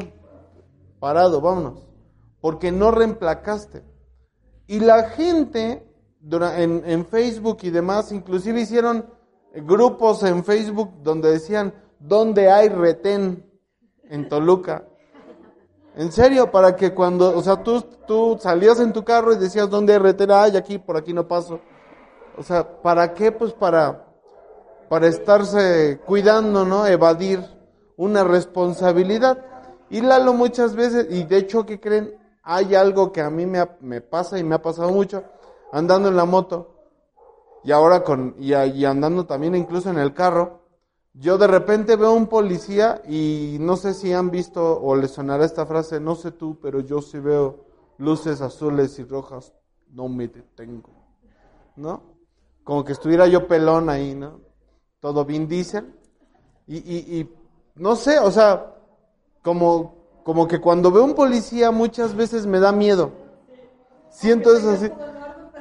[1.01, 1.85] parado, vámonos.
[2.39, 3.83] Porque no reemplacaste.
[4.69, 5.83] Y la gente
[6.31, 9.03] en, en Facebook y demás, inclusive hicieron
[9.55, 13.51] grupos en Facebook donde decían, ¿dónde hay retén
[14.03, 14.83] en Toluca?
[15.95, 19.71] En serio, para que cuando, o sea, tú, tú salías en tu carro y decías,
[19.71, 20.43] ¿dónde hay retera?
[20.43, 21.59] Ay, aquí, por aquí no paso.
[22.37, 23.31] O sea, ¿para qué?
[23.31, 24.05] Pues para,
[24.87, 26.85] para estarse cuidando, ¿no?
[26.85, 27.43] Evadir
[27.97, 29.43] una responsabilidad.
[29.89, 32.18] Y Lalo muchas veces, y de hecho, ¿qué creen?
[32.51, 35.23] Hay algo que a mí me, pasa y me ha pasado mucho,
[35.71, 36.73] andando en la moto,
[37.63, 40.61] y ahora con, y, andando también incluso en el carro,
[41.13, 45.45] yo de repente veo un policía y no sé si han visto o les sonará
[45.45, 47.65] esta frase, no sé tú, pero yo sí veo
[47.99, 49.53] luces azules y rojas,
[49.91, 50.89] no me detengo,
[51.75, 52.01] ¿no?
[52.63, 54.39] Como que estuviera yo pelón ahí, ¿no?
[54.99, 55.95] Todo bien dicen.
[56.65, 57.29] Y, y
[57.75, 58.75] no sé, o sea,
[59.43, 63.11] como, como que cuando veo un policía muchas veces me da miedo.
[64.09, 64.91] Siento eso así.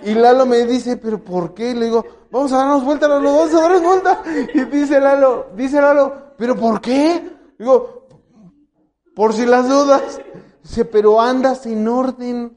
[0.02, 1.74] Y Lalo me dice, pero ¿por qué?
[1.74, 4.22] Le digo, vamos a darnos vuelta, Lalo, vamos a darnos vuelta.
[4.54, 7.36] Y dice Lalo, dice Lalo, pero ¿por qué?
[7.58, 8.06] Digo,
[9.14, 10.20] por si las dudas.
[10.62, 12.56] Dice, pero andas en orden.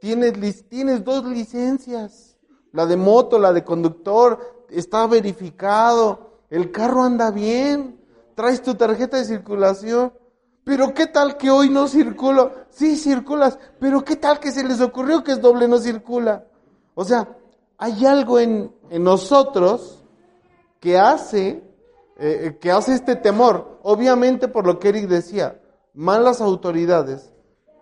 [0.00, 2.38] Tienes, tienes dos licencias.
[2.72, 6.40] La de moto, la de conductor, está verificado.
[6.48, 8.00] El carro anda bien.
[8.34, 10.14] Traes tu tarjeta de circulación.
[10.64, 12.52] Pero qué tal que hoy no circulo.
[12.70, 13.58] Sí, circulas.
[13.80, 16.46] Pero qué tal que se les ocurrió que es doble no circula.
[16.94, 17.36] O sea,
[17.78, 20.04] hay algo en, en nosotros
[20.78, 21.62] que hace,
[22.18, 23.78] eh, que hace este temor.
[23.82, 25.60] Obviamente por lo que Eric decía,
[25.94, 27.32] malas autoridades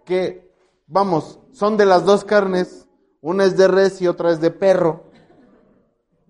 [0.05, 0.53] que,
[0.87, 2.87] vamos, son de las dos carnes,
[3.21, 5.05] una es de res y otra es de perro.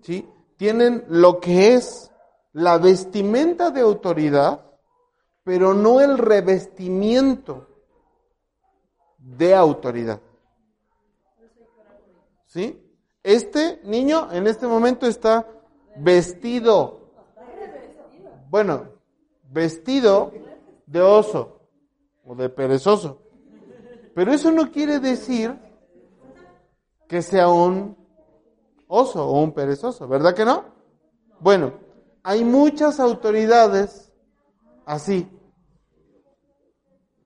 [0.01, 0.27] ¿Sí?
[0.57, 2.11] Tienen lo que es
[2.53, 4.70] la vestimenta de autoridad,
[5.51, 7.67] pero no el revestimiento
[9.17, 10.21] de autoridad.
[12.45, 12.81] ¿Sí?
[13.21, 15.45] Este niño en este momento está
[15.97, 17.11] vestido.
[18.49, 18.93] Bueno,
[19.49, 20.31] vestido
[20.85, 21.59] de oso
[22.23, 23.21] o de perezoso.
[24.15, 25.53] Pero eso no quiere decir
[27.09, 27.97] que sea un
[28.87, 30.63] oso o un perezoso, ¿verdad que no?
[31.41, 31.73] Bueno,
[32.23, 34.13] hay muchas autoridades
[34.85, 35.29] así,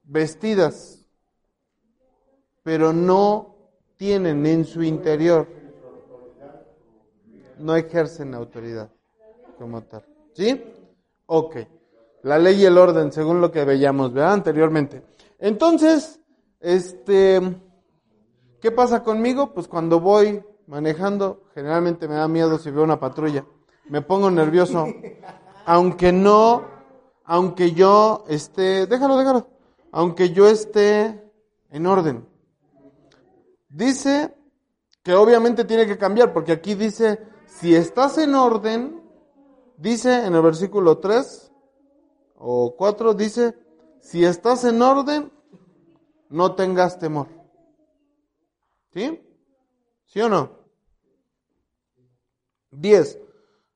[0.06, 1.08] vestidas,
[2.64, 3.56] pero no
[3.98, 5.48] tienen en su interior,
[7.58, 8.90] no ejercen autoridad
[9.58, 10.04] como tal.
[10.34, 10.64] ¿Sí?
[11.28, 11.58] Ok.
[12.24, 14.16] La ley y el orden, según lo que veíamos.
[14.16, 15.04] Anteriormente.
[15.40, 16.20] Entonces,
[16.60, 17.40] este,
[18.60, 19.54] ¿qué pasa conmigo?
[19.54, 23.46] Pues cuando voy manejando, generalmente me da miedo si veo una patrulla.
[23.88, 24.88] Me pongo nervioso.
[25.66, 26.64] Aunque no,
[27.24, 29.55] aunque yo esté, déjalo, déjalo.
[29.96, 31.24] Aunque yo esté
[31.70, 32.28] en orden.
[33.70, 34.36] Dice
[35.02, 39.02] que obviamente tiene que cambiar, porque aquí dice, si estás en orden,
[39.78, 41.50] dice en el versículo 3
[42.36, 43.58] o 4, dice,
[44.02, 45.32] si estás en orden,
[46.28, 47.30] no tengas temor.
[48.92, 49.26] ¿Sí?
[50.08, 50.60] ¿Sí o no?
[52.72, 53.18] 10.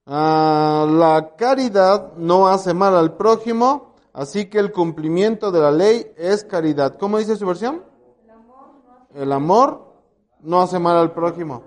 [0.05, 6.11] Ah, la caridad no hace mal al prójimo, así que el cumplimiento de la ley
[6.17, 6.97] es caridad.
[6.97, 7.83] ¿Cómo dice su versión?
[9.13, 9.93] El amor
[10.41, 11.63] no hace mal al prójimo.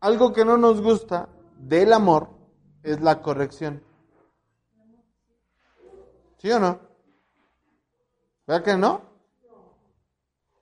[0.00, 1.28] Algo que no nos gusta
[1.58, 2.28] del amor
[2.82, 3.82] es la corrección.
[6.38, 6.80] ¿Sí o no?
[8.46, 9.02] ¿Verdad que no?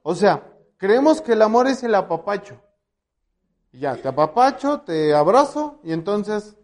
[0.02, 2.60] O sea, creemos que el amor es el apapacho.
[3.72, 6.57] Ya, te apapacho, te abrazo y entonces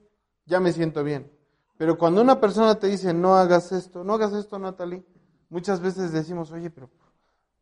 [0.47, 1.31] ya me siento bien.
[1.77, 5.05] Pero cuando una persona te dice, no hagas esto, no hagas esto, Natalie,
[5.49, 6.91] muchas veces decimos, oye, pero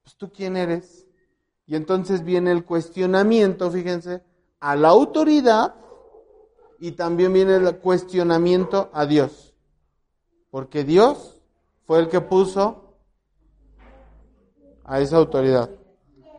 [0.02, 1.06] pues tú quién eres.
[1.66, 4.22] Y entonces viene el cuestionamiento, fíjense,
[4.60, 5.74] a la autoridad
[6.78, 9.54] y también viene el cuestionamiento a Dios.
[10.50, 11.40] Porque Dios
[11.86, 12.96] fue el que puso
[14.84, 15.70] a esa autoridad.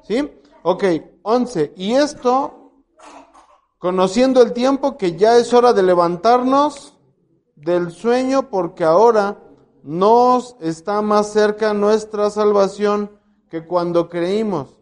[0.03, 0.29] ¿Sí?
[0.63, 0.83] Ok,
[1.23, 1.73] 11.
[1.75, 2.62] Y esto,
[3.84, 6.93] conociendo el tiempo, que ya es hora de levantarnos
[7.57, 9.43] del sueño, porque ahora
[9.84, 13.11] nos está más cerca nuestra salvación
[13.49, 14.77] que cuando creímos.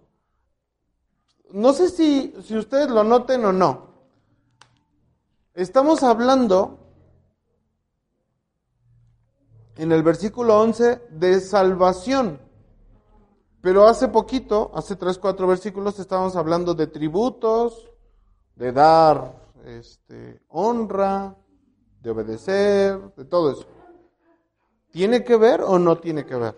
[1.52, 3.88] No sé si, si ustedes lo noten o no.
[5.56, 6.78] Estamos hablando
[9.78, 12.40] en el versículo 11 de salvación.
[13.62, 17.91] Pero hace poquito, hace tres, cuatro versículos, estábamos hablando de tributos,
[18.62, 19.34] de dar
[19.66, 21.36] este, honra,
[22.00, 23.66] de obedecer, de todo eso.
[24.92, 26.56] ¿Tiene que ver o no tiene que ver?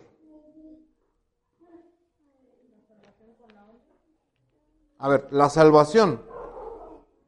[4.97, 6.21] A ver, la salvación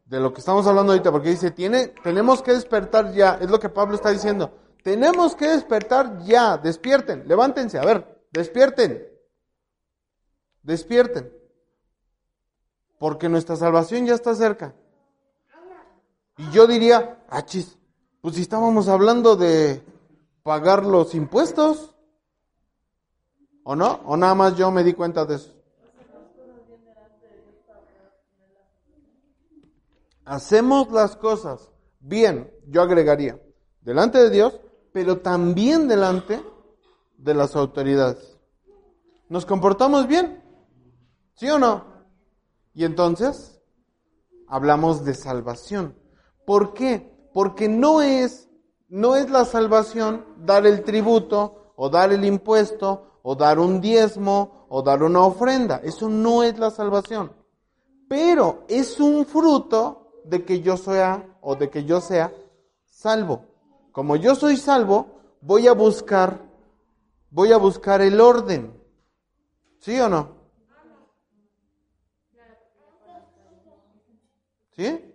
[0.07, 3.61] de lo que estamos hablando ahorita, porque dice, tiene, tenemos que despertar ya, es lo
[3.61, 4.51] que Pablo está diciendo,
[4.84, 9.07] Tenemos que despertar ya, despierten, levántense, a ver, despierten,
[10.63, 11.32] despierten,
[13.00, 14.74] porque nuestra salvación ya está cerca.
[16.38, 17.78] Y yo diría, achis,
[18.22, 19.84] pues si estábamos hablando de
[20.43, 21.96] pagar los impuestos,
[23.64, 24.02] ¿o no?
[24.06, 25.54] ¿O nada más yo me di cuenta de eso?
[30.26, 31.70] Hacemos las cosas
[32.00, 33.39] bien, yo agregaría,
[33.82, 34.60] delante de Dios,
[34.91, 36.41] pero también delante
[37.18, 38.38] de las autoridades.
[39.30, 40.43] ¿Nos comportamos bien?
[41.36, 41.95] ¿Sí o no?
[42.76, 43.59] Y entonces
[44.47, 45.97] hablamos de salvación.
[46.45, 47.30] ¿Por qué?
[47.34, 48.49] Porque no es
[48.88, 54.67] no es la salvación dar el tributo o dar el impuesto o dar un diezmo
[54.69, 55.82] o dar una ofrenda.
[55.84, 57.32] Eso no es la salvación.
[58.07, 62.32] Pero es un fruto de que yo sea o de que yo sea
[62.86, 63.45] salvo.
[63.91, 65.07] Como yo soy salvo,
[65.41, 66.45] voy a buscar
[67.32, 68.82] voy a buscar el orden.
[69.80, 70.34] ¿Sí o no?
[74.76, 75.11] ¿Sí?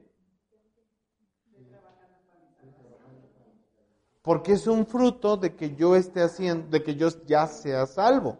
[4.22, 8.38] Porque es un fruto de que yo esté haciendo, de que yo ya sea salvo.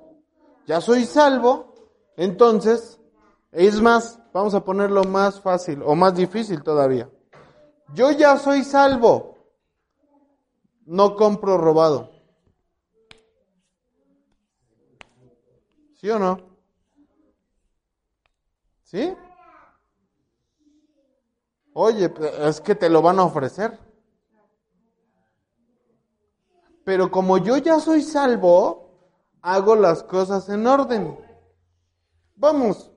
[0.66, 1.74] Ya soy salvo,
[2.16, 3.00] entonces,
[3.50, 7.10] es más, vamos a ponerlo más fácil o más difícil todavía.
[7.94, 9.38] Yo ya soy salvo,
[10.86, 12.12] no compro robado.
[15.96, 16.38] ¿Sí o no?
[18.84, 19.14] ¿Sí?
[21.72, 23.78] Oye, es que te lo van a ofrecer.
[26.84, 28.90] Pero como yo ya soy salvo,
[29.42, 31.18] hago las cosas en orden.
[32.34, 32.90] Vamos,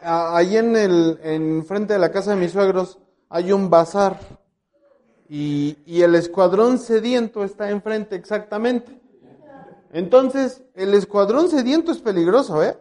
[0.00, 2.98] ahí en el, en frente de la casa de mis suegros
[3.28, 4.20] hay un bazar
[5.28, 9.00] y, y el escuadrón sediento está enfrente exactamente.
[9.90, 12.78] Entonces, el escuadrón sediento es peligroso, ¿eh?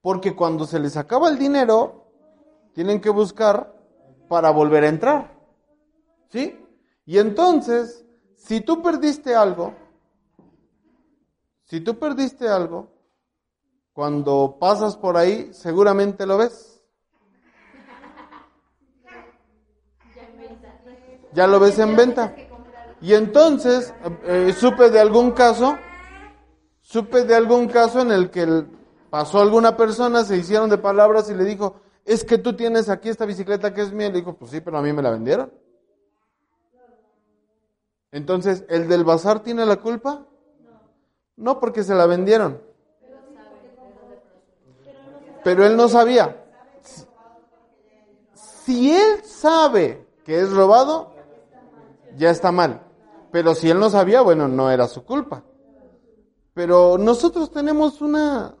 [0.00, 2.06] Porque cuando se les acaba el dinero,
[2.72, 3.77] tienen que buscar
[4.28, 5.38] para volver a entrar.
[6.28, 6.58] ¿Sí?
[7.06, 8.04] Y entonces,
[8.36, 9.74] si tú perdiste algo,
[11.64, 12.90] si tú perdiste algo,
[13.92, 16.80] cuando pasas por ahí, seguramente lo ves.
[21.32, 22.34] Ya lo ves en venta.
[23.00, 23.92] Y entonces,
[24.24, 25.76] eh, supe de algún caso,
[26.80, 28.64] supe de algún caso en el que
[29.10, 33.10] pasó alguna persona, se hicieron de palabras y le dijo, es que tú tienes aquí
[33.10, 34.08] esta bicicleta que es mía.
[34.08, 35.52] Le dijo, pues sí, pero a mí me la vendieron.
[38.10, 40.26] Entonces, ¿el del bazar tiene la culpa?
[41.36, 42.62] No, porque se la vendieron.
[45.44, 46.44] Pero él no sabía.
[48.32, 51.12] Si él sabe que es robado,
[52.16, 52.82] ya está mal.
[53.30, 55.44] Pero si él no sabía, bueno, no era su culpa.
[56.54, 58.57] Pero nosotros tenemos una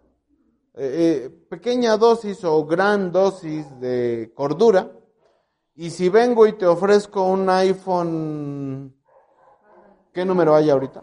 [0.78, 4.92] eh, eh, pequeña dosis o gran dosis de cordura.
[5.74, 8.98] Y si vengo y te ofrezco un iPhone
[10.18, 11.00] ¿Qué número hay ahorita?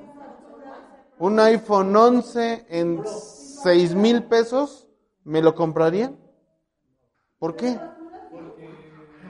[1.19, 4.89] Un iPhone 11 en 6 mil pesos,
[5.23, 6.17] ¿me lo comprarían?
[7.39, 7.79] ¿Por qué?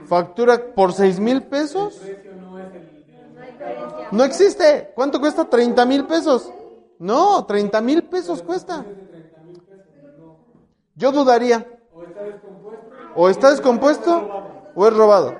[0.07, 2.01] ¿Factura por 6 mil pesos?
[4.11, 4.91] No existe.
[4.95, 5.45] ¿Cuánto cuesta?
[5.47, 6.51] 30 mil pesos.
[6.97, 8.83] No, 30 mil pesos cuesta.
[10.95, 11.67] Yo dudaría.
[13.15, 15.39] O está descompuesto o es robado.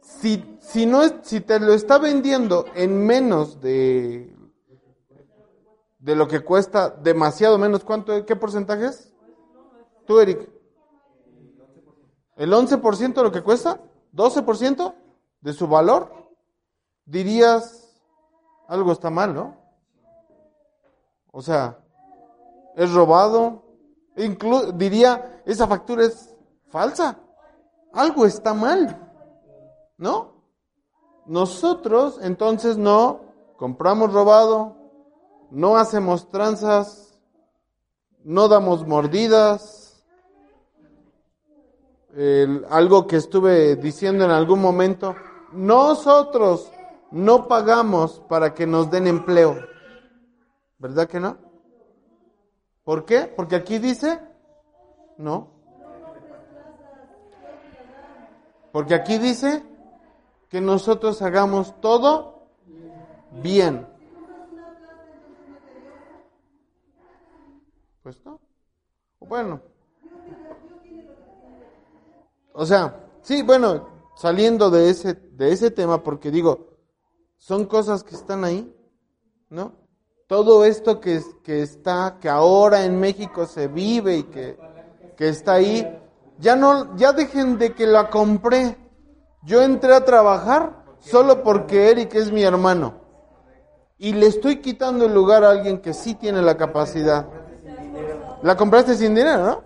[0.00, 4.36] Si si no es, si te lo está vendiendo en menos de
[5.98, 9.12] de lo que cuesta, demasiado menos, ¿cuánto, qué porcentaje es?
[10.06, 10.48] Tú, Eric.
[12.36, 13.80] ¿El 11% de lo que cuesta?
[14.14, 14.94] ¿12%
[15.42, 16.10] de su valor?
[17.04, 18.00] Dirías,
[18.66, 19.56] algo está mal, ¿no?
[21.32, 21.78] O sea,
[22.76, 23.62] es robado.
[24.16, 26.34] Inclu diría, esa factura es
[26.68, 27.18] falsa.
[27.92, 28.96] Algo está mal,
[29.98, 30.40] ¿no?
[31.26, 33.20] Nosotros entonces no
[33.56, 34.76] compramos robado,
[35.50, 37.18] no hacemos tranzas,
[38.24, 39.76] no damos mordidas.
[42.68, 45.14] algo que estuve diciendo en algún momento,
[45.52, 46.70] nosotros
[47.12, 49.56] no pagamos para que nos den empleo.
[50.78, 51.49] ¿Verdad que no?
[52.90, 53.32] ¿Por qué?
[53.36, 54.20] Porque aquí dice,
[55.16, 55.52] no.
[58.72, 59.62] Porque aquí dice,
[60.48, 62.48] que nosotros hagamos todo
[63.30, 63.86] bien.
[68.02, 68.40] Pues no.
[69.20, 69.62] Bueno.
[72.54, 76.74] O sea, sí, bueno, saliendo de ese, de ese tema, porque digo,
[77.36, 78.74] son cosas que están ahí,
[79.48, 79.78] ¿no?
[80.30, 84.56] Todo esto que, que está, que ahora en México se vive y que,
[85.16, 85.84] que está ahí,
[86.38, 88.76] ya no, ya dejen de que la compré.
[89.42, 92.94] Yo entré a trabajar solo porque Eric es mi hermano.
[93.98, 97.26] Y le estoy quitando el lugar a alguien que sí tiene la capacidad.
[98.44, 99.64] La compraste sin dinero, ¿no?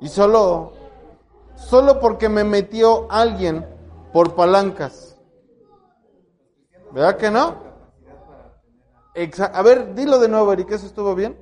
[0.00, 0.72] Y solo,
[1.54, 3.64] solo porque me metió alguien
[4.12, 5.16] por palancas.
[6.90, 7.69] ¿Verdad que no?
[9.14, 11.36] Exa- a ver, dilo de nuevo, Eric, ¿eso estuvo bien?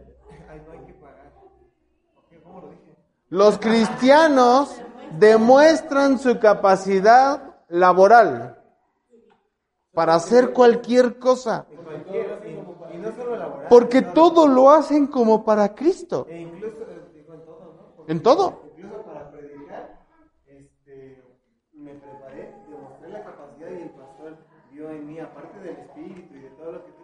[3.30, 4.80] Los cristianos
[5.18, 8.56] demuestran su capacidad laboral
[9.92, 11.66] para hacer cualquier cosa.
[13.00, 13.10] No
[13.68, 16.26] Porque todo lo hacen como para Cristo.
[18.06, 18.68] en todo,
[24.78, 24.90] ¿no?
[24.90, 27.02] En mí, aparte del espíritu y de todo lo que tú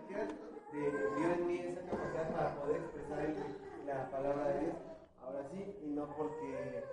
[0.81, 4.75] vio en mí esa capacidad para poder expresar el- la palabra de Dios.
[5.25, 6.85] Ahora sí, y no porque es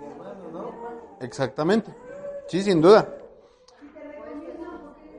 [0.00, 0.74] mi hermano, ¿no?
[1.20, 1.94] Exactamente.
[2.48, 3.08] Sí, sin duda.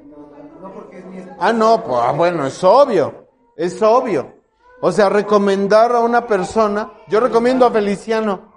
[0.09, 1.37] No, no porque es mi esposo.
[1.39, 3.27] Ah, no, pues ah, bueno, es obvio.
[3.55, 4.33] Es obvio.
[4.81, 8.53] O sea, recomendar a una persona, yo recomiendo a Feliciano.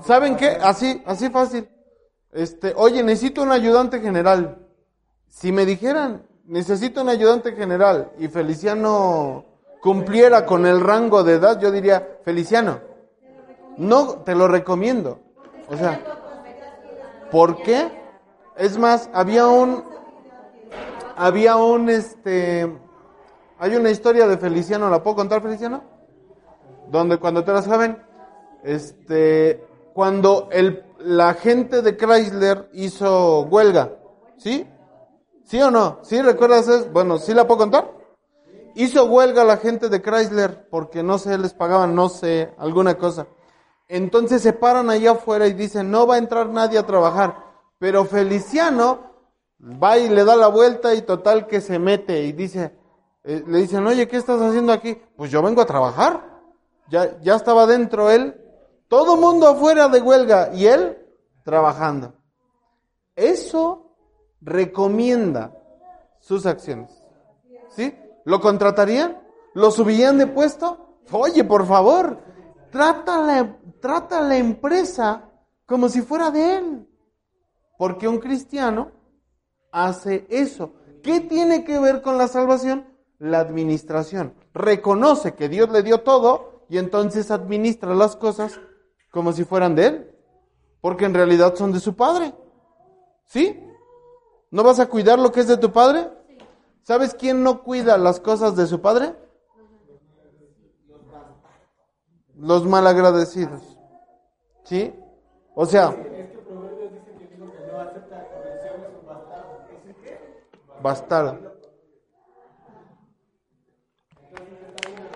[0.00, 0.48] ¿Saben qué?
[0.48, 1.68] Así, así fácil.
[2.32, 4.66] Este, oye, necesito un ayudante general.
[5.28, 9.44] Si me dijeran, necesito un ayudante general y Feliciano
[9.80, 12.80] cumpliera con el rango de edad, yo diría, Feliciano,
[13.76, 15.20] no te lo recomiendo.
[15.68, 16.00] O sea,
[17.30, 17.90] ¿por qué?
[18.56, 19.84] Es más, había un,
[21.16, 22.72] había un, este,
[23.58, 25.82] hay una historia de Feliciano, ¿la puedo contar, Feliciano?
[26.88, 28.02] Donde cuando tú eras joven,
[28.62, 33.92] este, cuando el, la gente de Chrysler hizo huelga,
[34.36, 34.66] ¿sí?
[35.46, 36.00] ¿Sí o no?
[36.02, 36.90] ¿Sí recuerdas eso?
[36.92, 37.92] Bueno, ¿sí la puedo contar?
[38.74, 43.28] Hizo huelga la gente de Chrysler porque no sé, les pagaban, no sé, alguna cosa.
[43.88, 47.36] Entonces se paran allá afuera y dicen, no va a entrar nadie a trabajar.
[47.78, 49.12] Pero Feliciano
[49.60, 52.76] va y le da la vuelta y total que se mete y dice,
[53.22, 55.00] eh, le dicen, oye, ¿qué estás haciendo aquí?
[55.16, 56.40] Pues yo vengo a trabajar.
[56.88, 58.40] Ya, ya estaba dentro él,
[58.88, 60.98] todo mundo afuera de huelga y él
[61.44, 62.14] trabajando.
[63.14, 63.85] Eso
[64.46, 65.52] recomienda
[66.20, 66.90] sus acciones.
[67.70, 67.94] ¿Sí?
[68.24, 69.20] ¿Lo contratarían?
[69.52, 71.00] ¿Lo subirían de puesto?
[71.10, 72.18] Oye, por favor,
[72.70, 75.28] trata la, trata la empresa
[75.66, 76.88] como si fuera de él.
[77.76, 78.92] Porque un cristiano
[79.72, 80.72] hace eso.
[81.02, 82.86] ¿Qué tiene que ver con la salvación?
[83.18, 84.34] La administración.
[84.54, 88.60] Reconoce que Dios le dio todo y entonces administra las cosas
[89.10, 90.10] como si fueran de él.
[90.80, 92.32] Porque en realidad son de su padre.
[93.26, 93.65] ¿Sí?
[94.50, 96.10] ¿No vas a cuidar lo que es de tu padre?
[96.82, 99.14] ¿Sabes quién no cuida las cosas de su padre?
[102.36, 103.62] Los malagradecidos.
[104.64, 104.94] ¿Sí?
[105.54, 105.94] O sea,
[110.82, 111.56] bastardo.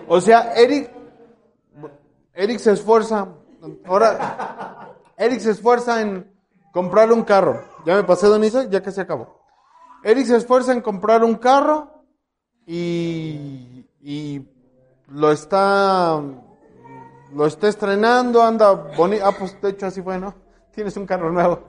[0.09, 0.91] O sea, Eric,
[2.35, 3.29] Eric se esfuerza,
[3.85, 6.30] ahora, Eric se esfuerza en
[6.73, 7.63] comprar un carro.
[7.85, 9.41] Ya me pasé, Don Isaac, ya que se acabó.
[10.03, 12.05] Eric se esfuerza en comprar un carro
[12.67, 14.49] y, y
[15.09, 16.23] lo está,
[17.35, 19.25] lo está estrenando, anda bonito.
[19.27, 20.35] Ah, pues de hecho así fue, ¿no?
[20.75, 21.69] Tienes un carro nuevo.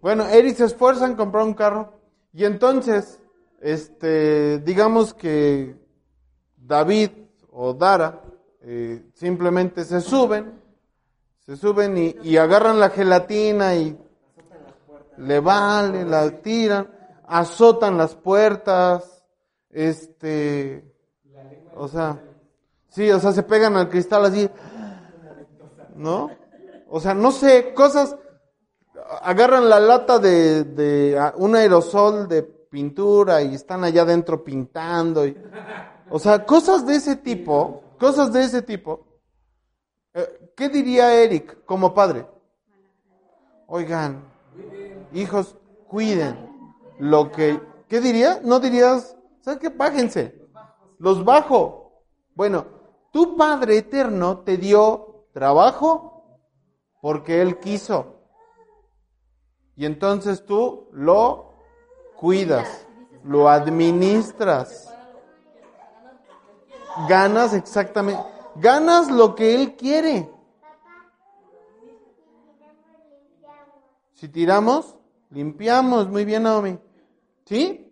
[0.00, 1.94] Bueno, Eric se esfuerza en comprar un carro
[2.32, 3.20] y entonces,
[3.60, 5.76] este, digamos que
[6.56, 7.10] David
[7.50, 8.22] o Dara
[8.60, 10.60] eh, simplemente se suben,
[11.40, 13.98] se suben y, y agarran la gelatina y
[15.18, 16.88] le vale, la tiran,
[17.26, 19.24] azotan las puertas,
[19.70, 20.84] este,
[21.74, 22.20] o sea,
[22.88, 24.48] sí, o sea, se pegan al cristal así,
[25.96, 26.30] ¿no?
[26.88, 28.16] O sea, no sé, cosas,
[29.22, 35.24] agarran la lata de, de ah, un aerosol de pintura y están allá adentro pintando,
[36.10, 39.06] o sea, cosas de ese tipo, cosas de ese tipo.
[40.12, 42.26] Eh, ¿Qué diría Eric como padre?
[43.66, 44.33] Oigan,
[45.14, 45.56] hijos,
[45.88, 46.50] cuiden
[46.98, 47.60] lo que...
[47.88, 48.40] ¿Qué diría?
[48.42, 49.68] No dirías, ¿sabes qué?
[49.68, 50.40] Bájense.
[50.98, 52.02] Los bajo.
[52.34, 52.66] Bueno,
[53.12, 56.40] tu Padre Eterno te dio trabajo
[57.00, 58.14] porque Él quiso.
[59.76, 61.54] Y entonces tú lo
[62.16, 62.86] cuidas,
[63.24, 64.92] lo administras.
[67.08, 68.22] Ganas exactamente,
[68.56, 70.30] ganas lo que Él quiere.
[74.14, 74.96] Si tiramos,
[75.34, 76.08] limpiamos.
[76.08, 76.78] Muy bien, Naomi.
[77.44, 77.84] ¿Sí?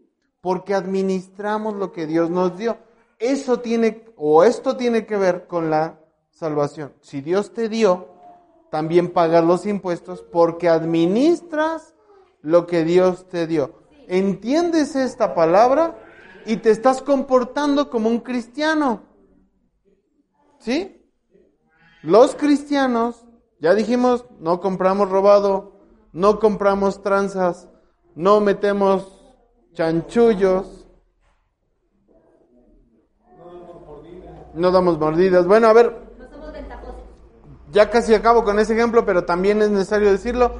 [0.42, 2.76] porque administramos lo que Dios nos dio.
[3.18, 6.92] Eso tiene, o esto tiene que ver con la salvación.
[7.00, 8.08] Si Dios te dio,
[8.70, 11.94] también pagas los impuestos porque administras
[12.42, 13.84] lo que Dios te dio.
[14.08, 15.96] ¿Entiendes esta palabra?
[16.44, 19.02] Y te estás comportando como un cristiano.
[20.58, 21.08] ¿Sí?
[22.02, 23.24] Los cristianos,
[23.60, 25.71] ya dijimos, no compramos robado,
[26.12, 27.68] no compramos tranzas,
[28.14, 29.34] no metemos
[29.72, 30.86] chanchullos,
[34.54, 35.46] no damos mordidas.
[35.46, 36.02] Bueno, a ver,
[37.70, 40.52] ya casi acabo con ese ejemplo, pero también es necesario decirlo.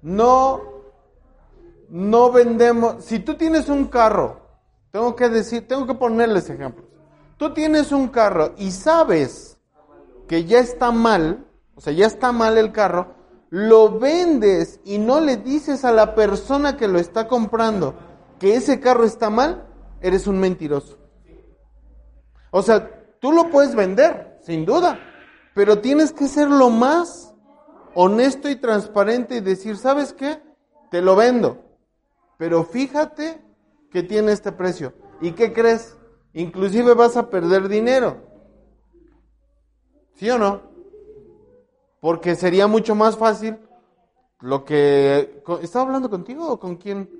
[0.00, 0.62] No,
[1.90, 3.04] no vendemos.
[3.04, 4.40] Si tú tienes un carro,
[4.90, 6.86] tengo que decir, tengo que ponerles ejemplos.
[7.36, 9.58] Tú tienes un carro y sabes
[10.26, 13.15] que ya está mal, o sea, ya está mal el carro,
[13.50, 17.94] lo vendes y no le dices a la persona que lo está comprando
[18.38, 19.66] que ese carro está mal,
[20.00, 20.98] eres un mentiroso.
[22.50, 24.98] O sea, tú lo puedes vender, sin duda,
[25.54, 27.34] pero tienes que ser lo más
[27.94, 30.42] honesto y transparente y decir, ¿sabes qué?
[30.90, 31.64] Te lo vendo,
[32.36, 33.42] pero fíjate
[33.90, 34.92] que tiene este precio.
[35.20, 35.96] ¿Y qué crees?
[36.34, 38.18] Inclusive vas a perder dinero.
[40.14, 40.75] ¿Sí o no?
[42.00, 43.58] Porque sería mucho más fácil
[44.40, 45.42] lo que...
[45.62, 47.10] ¿Estaba hablando contigo o con quién?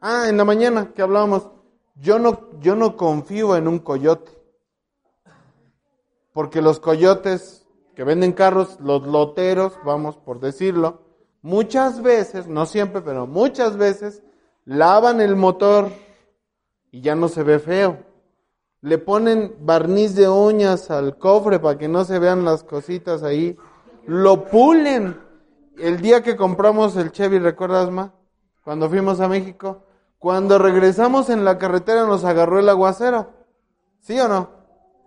[0.00, 1.48] Ah, en la mañana que hablábamos.
[1.96, 4.32] Yo no, yo no confío en un coyote.
[6.32, 11.02] Porque los coyotes que venden carros, los loteros, vamos por decirlo,
[11.42, 14.22] muchas veces, no siempre, pero muchas veces,
[14.64, 15.90] lavan el motor
[16.90, 17.98] y ya no se ve feo.
[18.80, 23.58] Le ponen barniz de uñas al cofre para que no se vean las cositas ahí.
[24.10, 25.20] Lo pulen.
[25.78, 28.12] El día que compramos el Chevy, ¿recuerdas, Ma?
[28.64, 29.84] Cuando fuimos a México.
[30.18, 33.30] Cuando regresamos en la carretera nos agarró el aguacero.
[34.00, 34.50] ¿Sí o no?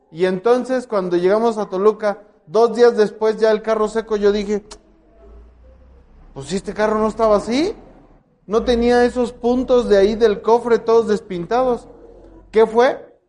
[0.09, 4.63] Y entonces cuando llegamos a Toluca, dos días después ya el carro seco, yo dije,
[6.33, 7.75] pues si este carro no estaba así,
[8.45, 11.89] no tenía esos puntos de ahí del cofre todos despintados.
[12.51, 13.19] ¿Qué fue?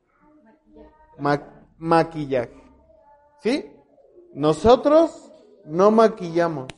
[1.19, 1.43] Ma-
[1.79, 2.63] maquillaje.
[3.41, 3.73] ¿Sí?
[4.35, 5.33] Nosotros
[5.67, 6.69] no maquillamos.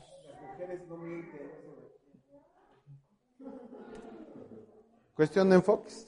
[5.15, 6.07] Cuestión de enfoques.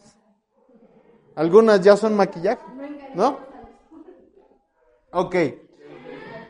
[1.34, 2.62] Algunas ya son maquillaje,
[3.14, 3.38] ¿no?
[5.12, 5.36] Ok.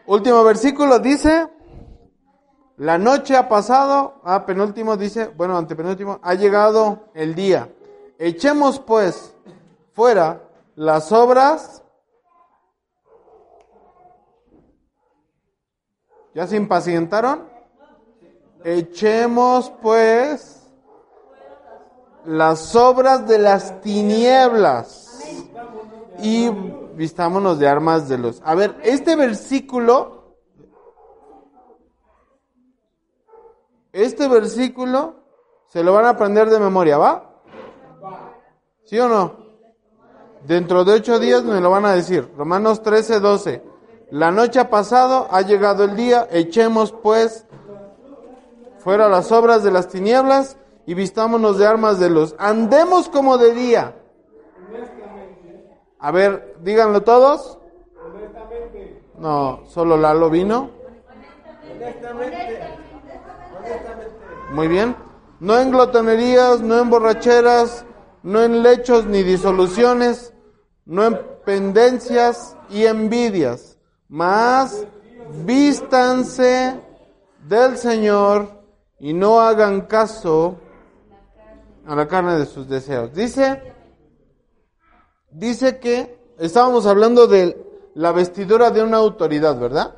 [0.07, 1.49] Último versículo dice,
[2.79, 7.71] la noche ha pasado, ah, penúltimo dice, bueno, antepenúltimo, ha llegado el día.
[8.19, 9.35] Echemos pues
[9.93, 11.83] fuera las obras.
[16.39, 17.49] ¿Ya se impacientaron?
[18.63, 20.71] Echemos pues
[22.25, 25.19] las obras de las tinieblas
[26.23, 26.49] y
[26.95, 28.41] vistámonos de armas de luz.
[28.45, 30.37] A ver, este versículo,
[33.91, 35.17] este versículo
[35.67, 37.43] se lo van a aprender de memoria, ¿va?
[38.85, 39.39] ¿Sí o no?
[40.47, 42.33] Dentro de ocho días me lo van a decir.
[42.37, 43.68] Romanos 13, 12.
[44.11, 47.47] La noche ha pasado, ha llegado el día, echemos pues
[48.79, 50.57] fuera las obras de las tinieblas
[50.87, 52.35] y vistámonos de armas de luz.
[52.39, 53.95] Andemos como de día.
[55.99, 57.59] A ver, díganlo todos.
[59.19, 60.71] No, solo Lalo vino.
[64.53, 64.97] Muy bien.
[65.41, 67.85] No en glotonerías, no en borracheras,
[68.23, 70.33] no en lechos ni disoluciones,
[70.85, 73.68] no en pendencias y envidias,
[74.09, 74.87] mas
[75.45, 76.81] vístanse
[77.47, 78.63] del Señor
[78.99, 80.59] y no hagan caso
[81.87, 83.13] a la carne de sus deseos.
[83.15, 83.75] Dice,
[85.31, 89.95] dice que estábamos hablando de la vestidura de una autoridad, ¿verdad?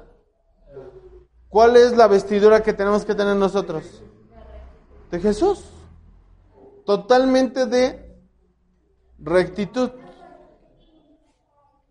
[1.48, 4.02] ¿Cuál es la vestidura que tenemos que tener nosotros?
[5.10, 5.64] De Jesús.
[6.86, 8.16] Totalmente de
[9.18, 9.90] rectitud.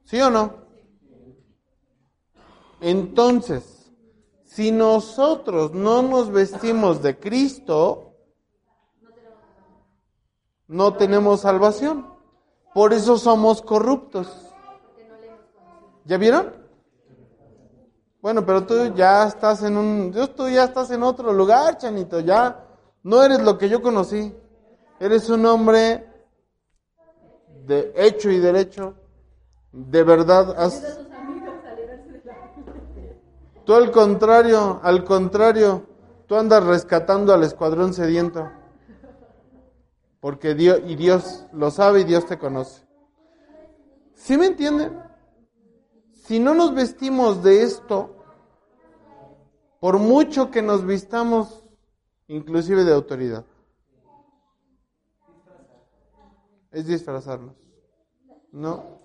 [0.05, 0.68] ¿Sí o no?
[2.81, 3.91] Entonces,
[4.45, 8.13] si nosotros no nos vestimos de Cristo,
[10.67, 12.07] no tenemos salvación.
[12.73, 14.27] Por eso somos corruptos.
[16.05, 16.53] ¿Ya vieron?
[18.21, 22.65] Bueno, pero tú ya estás en un, tú ya estás en otro lugar, Chanito, ya
[23.03, 24.35] no eres lo que yo conocí.
[24.99, 26.05] Eres un hombre
[27.65, 28.95] de hecho y derecho.
[29.71, 30.99] De verdad, has...
[33.69, 35.85] Tú al contrario, al contrario,
[36.25, 38.49] tú andas rescatando al escuadrón sediento.
[40.19, 42.83] Porque Dios, y Dios lo sabe y Dios te conoce.
[44.15, 44.99] ¿Sí me entienden?
[46.15, 48.15] Si no nos vestimos de esto,
[49.79, 51.63] por mucho que nos vistamos
[52.25, 53.45] inclusive de autoridad,
[56.71, 57.55] es disfrazarnos.
[58.51, 58.98] No.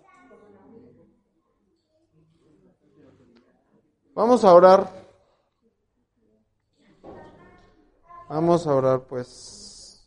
[4.15, 4.89] Vamos a orar.
[8.29, 10.01] Vamos a orar pues.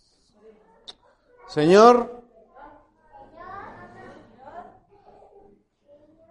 [1.49, 2.23] Señor,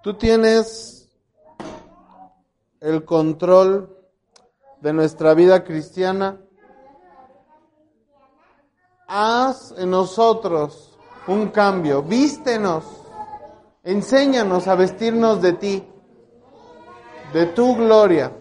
[0.02, 1.10] tú tienes
[2.80, 3.94] el control
[4.80, 6.40] de nuestra vida cristiana.
[9.06, 12.84] Haz en nosotros un cambio, vístenos,
[13.84, 15.92] enséñanos a vestirnos de ti
[17.32, 18.32] de tu gloria.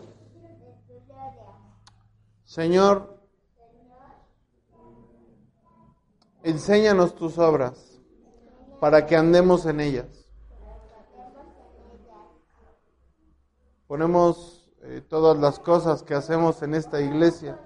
[2.43, 3.19] Señor,
[6.43, 7.99] enséñanos tus obras
[8.79, 10.27] para que andemos en ellas.
[13.87, 17.59] Ponemos eh, todas las cosas que hacemos en esta iglesia,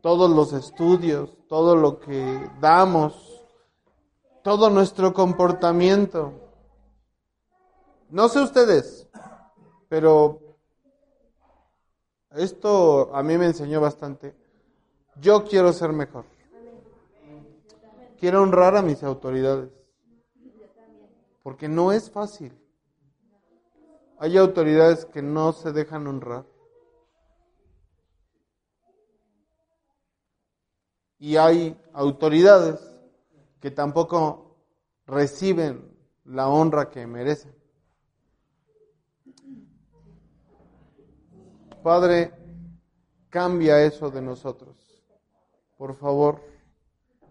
[0.00, 3.44] todos los estudios, todo lo que damos,
[4.42, 6.32] todo nuestro comportamiento.
[8.10, 9.07] No sé ustedes,
[9.88, 10.40] pero
[12.30, 14.34] esto a mí me enseñó bastante.
[15.20, 16.24] Yo quiero ser mejor.
[18.18, 19.70] Quiero honrar a mis autoridades.
[21.42, 22.52] Porque no es fácil.
[24.18, 26.44] Hay autoridades que no se dejan honrar.
[31.20, 32.80] Y hay autoridades
[33.60, 34.56] que tampoco
[35.06, 37.57] reciben la honra que merecen.
[41.88, 42.34] Padre,
[43.30, 44.76] cambia eso de nosotros.
[45.78, 46.42] Por favor,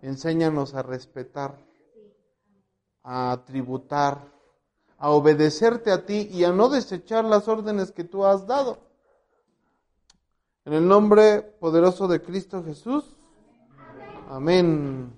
[0.01, 1.63] enséñanos a respetar,
[3.03, 4.33] a tributar,
[4.97, 8.79] a obedecerte a ti y a no desechar las órdenes que tú has dado.
[10.65, 13.15] En el nombre poderoso de Cristo Jesús.
[14.27, 15.15] Amén.